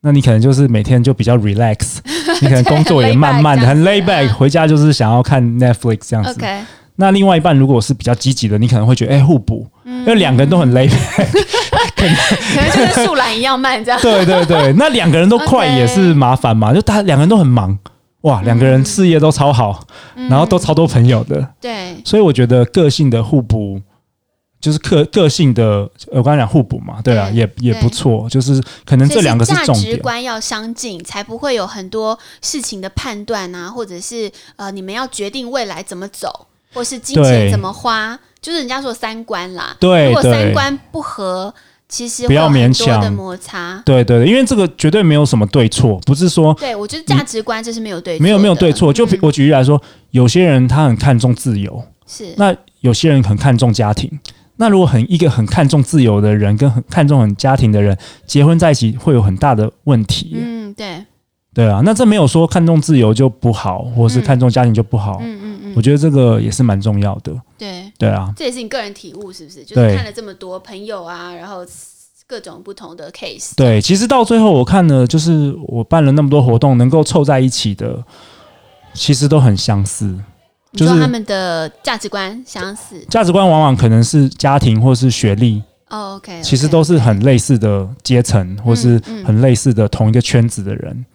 [0.00, 1.98] 那你可能就是每天就比较 relax，
[2.40, 6.40] 你可能工作也慢慢的，很 lay back，回家就是想要看 Netflix 这样子。
[6.40, 6.62] Okay.
[6.96, 10.88] 那另外一半如果是比较积极的，你可能会觉得哎、欸、互补，嗯、因为两个人都很 back，
[11.96, 14.00] 可 能可能就跟树懒一样慢这样。
[14.00, 17.78] 对对对，那两个人都快也是麻烦嘛.就他两个人都很忙，
[18.22, 19.84] 哇，两个人事业都超好，
[20.14, 23.80] 嗯、然后都超多朋友的，对，所以我觉得个性的互补。
[24.60, 28.26] 就是个个性的，我刚才讲互补嘛，对啊，对也也不错。
[28.30, 39.74] 就是可能这两个是重点，价值观要相近，才不会有很多事情的判断啊，或者是呃，你们要决定未来怎么走，或是金钱怎么花，就是人家说三观啦。
[39.80, 41.54] 对，如果三观不合，
[41.88, 43.80] 其实不要勉强的摩擦。
[43.86, 46.52] 对对对，因为这个绝对没有什么对错，不是说。
[46.54, 48.92] 对，我觉得价值观就是没有对错，没有没有对错。
[48.92, 54.10] 就我举例来说，嗯、有些人他很看重自由，是那有些人很看重家庭。
[54.56, 60.30] 那如果很一个很看重自由的人，跟很看重很家庭的人结婚在一起，会有很大的问题。
[60.34, 61.04] 嗯，对，
[61.52, 65.18] 对啊，那这没有说看重自由就不好，或是看重家庭就不好。
[65.20, 65.40] 嗯，
[65.76, 67.34] 我觉得这个也是蛮重要的。
[67.58, 69.64] 对，对啊，这也是你个人体悟，是不是？
[69.64, 71.64] 就是看了这么多朋友啊，然后
[72.26, 73.52] 各种不同的 case。
[73.56, 78.02] 对，其实到最后我看了，就是我办了那么多活动，能够凑在一起的，
[78.92, 80.18] 其实都很相似。
[80.72, 85.62] 就是他们的价值观相似，价值观往往可能是家庭或是学历。
[85.88, 91.06] 哦，OK，其实都是很类似的阶层，或是很类似的同一个圈子的人。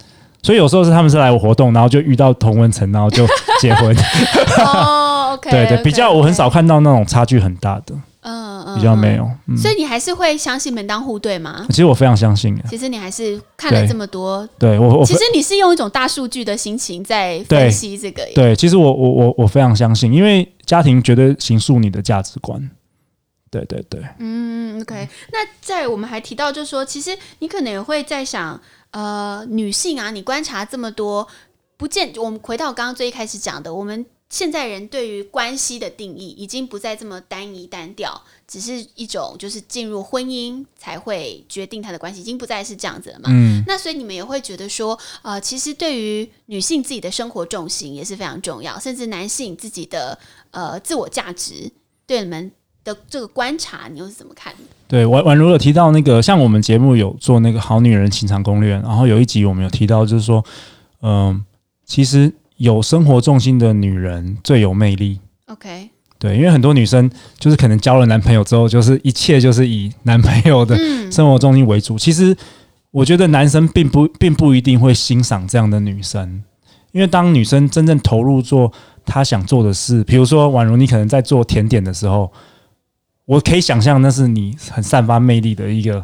[0.41, 3.27] 所以有时候是他们是来我活动，然后就遇到同文层，然后就
[3.59, 3.95] 结婚。
[4.59, 7.95] 哦， OK，对对，比较我很少看到那种差距很大的。
[8.21, 9.25] 嗯嗯，比较没有。
[9.57, 11.65] 所以你还是会相信门当户对吗？
[11.69, 12.57] 其实我非常相信。
[12.69, 18.21] 其实你还是看了这么多，对我，其实你是用一种大数据的心情在分析这个。
[18.35, 22.69] 对，其实我我我我非常相信，因为家庭绝对形塑你的价值观。
[23.49, 24.01] 对对对。
[24.19, 25.07] 嗯，OK。
[25.31, 28.59] 那在我们还提到，就是说，其实你可能也会在想，
[28.91, 31.27] 呃，女性啊，你观察这么多，
[31.77, 34.05] 不见我们回到刚刚最一开始讲的，我们。
[34.31, 43.31] 现在人对于关系的定义已经不再这么单一单调，只是一种就是进入婚姻才会决定他的关系，已经不再是这样子了嘛。
[43.31, 50.15] 嗯，那所以你们也会觉得说，呃，其实对于女性自己的生活重心也是非常重要，甚至男性自己的
[50.51, 51.71] 呃自我价值，
[52.05, 52.51] 对你们
[52.93, 54.59] 的这个观察，你又是怎么看的？
[54.87, 60.43] 对，宛宛如有提到那个，像我们节目有做那个好女人情场攻略，然后有一集我们有提到，就是说，
[61.01, 61.41] 嗯、呃，
[61.85, 62.33] 其实。
[62.59, 65.17] 有生活重心的女人最有魅力。
[65.45, 70.77] OK，对，因为很多女生就是可能交了男朋友之后，就是一切就是以男朋友的
[71.09, 71.95] 生活重心为主。
[71.95, 72.35] 嗯、其实
[72.91, 76.43] 我觉得男生并不并不一定会欣赏这样的女生，
[76.91, 78.69] 因为当女生真正投入做
[79.05, 82.29] 她想做的事，比如说宛如你可能在做甜点的时候，
[83.29, 86.03] 我可以想象那是你很散发魅力的一个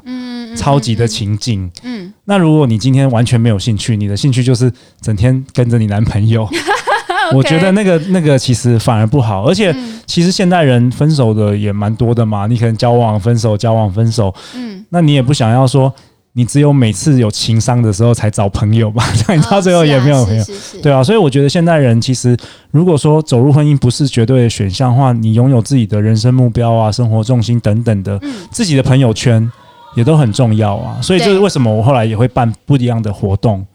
[0.55, 1.65] 超级的情境。
[1.81, 2.03] 嗯。
[2.05, 4.71] 嗯那如果你今天完全没有兴趣，你的兴趣就是
[5.01, 6.47] 整天跟着你男朋友
[7.33, 9.43] 我觉得那个那个其实反而不好。
[9.47, 15.91] 而且其实现代人分手的也蛮多的嘛，你可能交往分手，交往分手，嗯，那你也不想要说
[16.37, 19.03] 你只有每次有情商的时候才找朋友吧？
[19.27, 20.43] 那你到最后也没有朋友，
[20.83, 21.03] 对啊。
[21.03, 22.37] 所以我觉得现代人其实
[22.71, 29.51] 如果说走入婚姻不是绝对的选项的话，你拥有自己的人生目标啊、生活重心等等的，嗯、自己的朋友圈。
[29.95, 33.65] 也都很重要啊，所以这是为什么我后来也会办不一样的活动，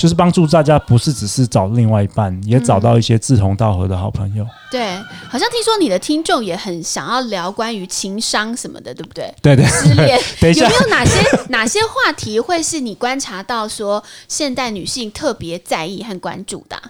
[0.00, 4.46] 就是帮助大家不是只是找另外一半，也找到一些志同道合的好朋友。
[4.70, 4.96] 对，
[5.28, 9.30] 好像听说你的听众也很想要聊关于情商什么的，对不对？
[9.42, 11.20] 对对，失恋， 等一下，有没有哪些
[11.50, 16.82] 哪些话题会是你观察到说现代女性特别在意和关注的啊？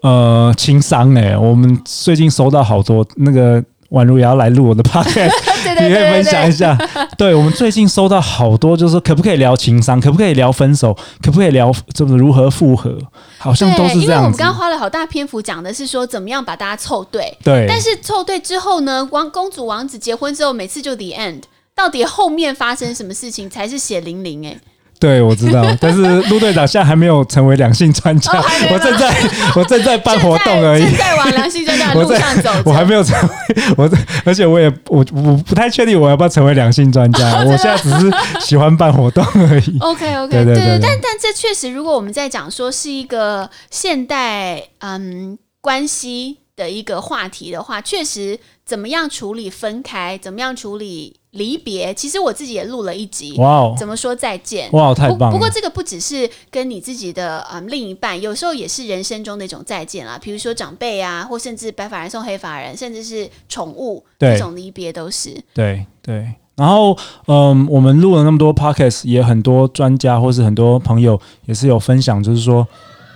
[0.00, 3.62] 呃，情商哎，我们最近收到好多那个。
[3.90, 5.32] 宛如也要来录我的 podcast，
[5.80, 6.76] 你可以分享一下。
[7.16, 12.96] 对，我们最近收到好多，就是说可不可以聊情商，可不可以聊分手，可不可以聊就是如何复合，
[13.38, 14.02] 好像都是这样。
[14.02, 17.66] 因为我们刚刚花了好大篇幅讲的是说怎么样把大家凑对，对。
[17.68, 21.42] 但是凑对之后呢，王公主王子结婚之后，每次就 the end，
[21.74, 24.56] 到底后面发生什么事情才是血淋淋哎。
[25.00, 29.14] 对，我知道， 但是陆队长现在还没有成为两性专家，哦、我正在
[29.56, 33.28] 我正在办活动而已，正在往两性专家的路上走， 我，我还没有成为
[33.76, 33.90] 我，
[34.24, 39.78] 而且我也我我不太确定我要不要成为两性专家， 哦、我现在只是喜欢办活动而已。
[39.80, 51.14] OK OK，对对对，对，但但这确实，如果我们在讲说是一个现代嗯关系的一个话题的话，确实怎么样处理分开，怎么样处理。
[51.32, 53.34] 离别，其实我自己也录了一集。
[53.36, 54.66] 哇怎么说再见？
[54.72, 55.30] 哇，太棒了！
[55.30, 60.18] 不过这个不只是跟你自己的嗯另一半，有时候也是人生中的一种再见啦。
[60.20, 65.38] 比如说长辈啊，或甚至白发人送黑发人，甚至是宠物，这种离别都是。
[65.52, 66.26] 对对。
[66.56, 66.96] 然后
[67.26, 72.66] 嗯，我们录了那么多 podcast，也很多专家或是很多朋友也是有分享，就是说，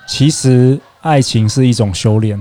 [0.07, 2.39] 其实爱情是一种修炼。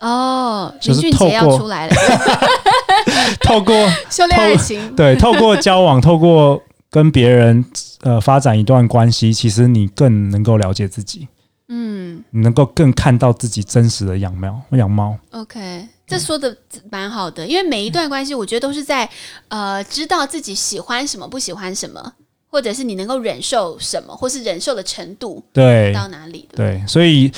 [0.00, 1.94] 哦，林俊杰要出来了。
[3.42, 3.74] 透过
[4.10, 7.64] 修炼爱情，对，透过 交往，透过跟别人
[8.02, 11.28] 呃发展一段关系，其实你更能够了解自己，
[11.68, 15.16] 嗯，你能够更看到自己真实的样貌样貌。
[15.32, 16.56] OK，这说的
[16.90, 19.08] 蛮好的，因为每一段关系，我觉得都是在
[19.48, 22.12] 呃知道自己喜欢什么，不喜欢什么，
[22.50, 27.30] 或者是你能够忍受什么，或是忍受的程度对到哪里对，对，所以。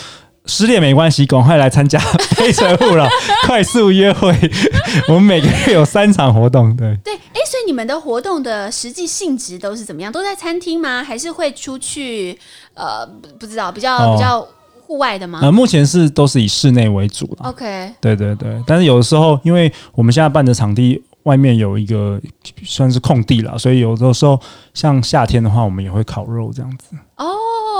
[0.46, 1.98] 失恋没关系，赶快来参加
[2.34, 3.06] 《非诚勿扰》
[3.46, 4.34] 快速约会。
[5.08, 7.14] 我们每个月有三场活动，对对。
[7.14, 10.10] 哎，所以你们的活动的实际性质都是怎么样？
[10.12, 11.02] 都在餐厅吗？
[11.02, 12.38] 还是会出去？
[12.74, 13.06] 呃，
[13.38, 14.46] 不知道，比较、哦、比较
[14.86, 15.40] 户外的吗？
[15.42, 17.48] 呃，目前是都是以室内为主了。
[17.48, 18.62] OK，对对对。
[18.66, 22.20] 但是有的时候，因为我们现在办的场地外面有一个
[22.64, 24.38] 算是空地了，所以有的时候
[24.74, 26.96] 像夏天的话，我们也会烤肉这样子。
[27.16, 27.32] 哦，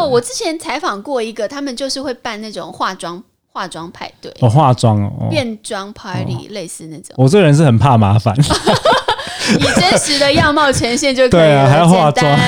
[0.07, 3.23] 我之前采访过一个，他们就是会办那种化妆
[3.53, 7.15] 化妆派对，哦，化妆哦，变装 party，哦，类似那种。
[7.17, 8.35] 我这个人是很怕麻烦，
[9.59, 12.39] 以真实的样貌呈现就可以了，对啊，还要化妆。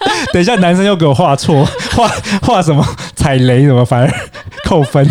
[0.32, 1.64] 等一下，男生又给我画错，
[1.96, 2.08] 画
[2.42, 2.84] 画什么
[3.14, 4.10] 踩雷什么，反而
[4.64, 5.06] 扣分。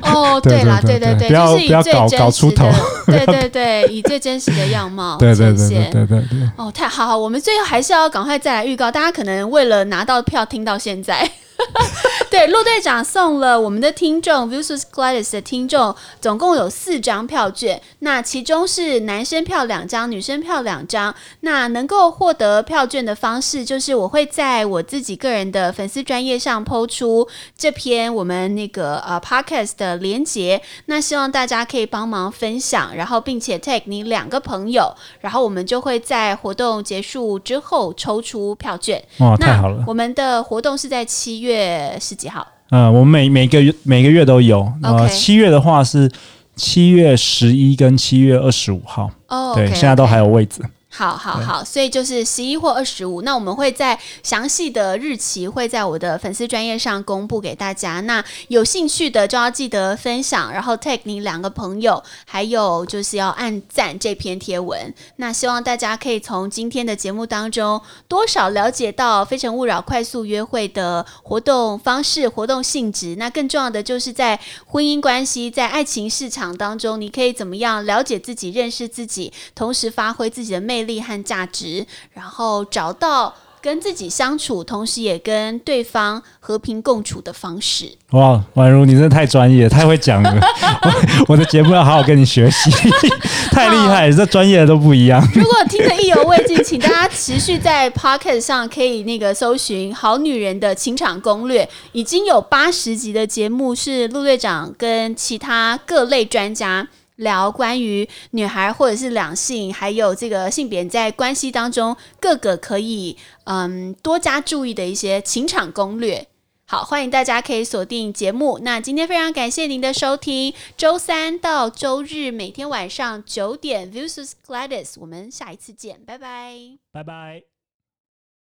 [0.00, 2.68] 哦，对啦，对对对，不要就是不要搞搞出头。
[3.06, 6.22] 对对对，以最真实的样貌对对对对对对。
[6.56, 11.28] 哦，太好，好，我们最后还是要赶快再来预告，大家可能为了拿到票听到现在。
[12.30, 17.80] 对，陆队长送了我们的听众 Viewsus Gladys 的听众，总共有四张票券。
[18.00, 21.14] 那其中是男生票两张，女生票两张。
[21.40, 30.62] 那能够获得票券的方式，就是我会在我自己个人的粉丝专业上 PO 出这篇我们那个呃 Podcast 的连接。
[30.86, 39.02] 那希望大家可以帮忙分享，然后并且 tag 你两个朋友，然后我们就会在活动结束之后抽出票券。
[39.18, 39.84] 哇，太好了！
[39.86, 41.51] 我们的活动是在七月。
[41.52, 42.46] 月十几号？
[42.70, 44.60] 嗯、呃，我们每每个月每个月都有。
[44.82, 45.08] 呃，okay.
[45.10, 46.10] 七月的话是
[46.56, 49.10] 七月十一跟七月二十五号。
[49.28, 49.56] 哦、oh.
[49.56, 50.62] 对，现在都还有位置。
[50.94, 58.00] 好好好，所以就是十一或二十五，那我们会在详细的日期会在我的粉丝专业上公布给大家。
[58.02, 64.92] 那有兴趣的就要记得分享，然后 take 你两个朋友，还有就是要按赞这篇贴文。
[65.16, 73.16] 那希望大家可以从今天的节目当中多少了解到《非诚勿扰》快速约会的活动方式、活动性质。
[73.16, 80.92] 那更重要的就是在婚姻关系、在爱情市场当中，你可以怎么样了解自己、认识自己，同时发挥自己的魅力。
[80.92, 87.90] 力和价值，然后找到跟自己相处，同时也跟对方和平共处的方式。
[88.10, 90.30] 哇，宛如，你真的太专业，太会讲了。
[90.84, 92.70] 我，我的节目要好好跟你学习，
[93.52, 95.26] 太厉害，这专业的都不一样。
[95.34, 106.86] 如果听得意犹未尽，请大家持续在 Podcast 上可以那个搜寻《好女人的情场攻略》，已经有八十集的节目，是陆队长跟其他各类专家。
[107.16, 116.26] 聊关于女孩或者是两性，还有这个性别在关系当中各个可以嗯多加注意的一些情场攻略。
[116.64, 118.58] 好，欢迎大家可以锁定节目。
[118.62, 127.51] 那今天非常感谢您的收听，周三到周日每天晚上九点，Viewsus Gladys，我们下一次见，拜拜，拜拜。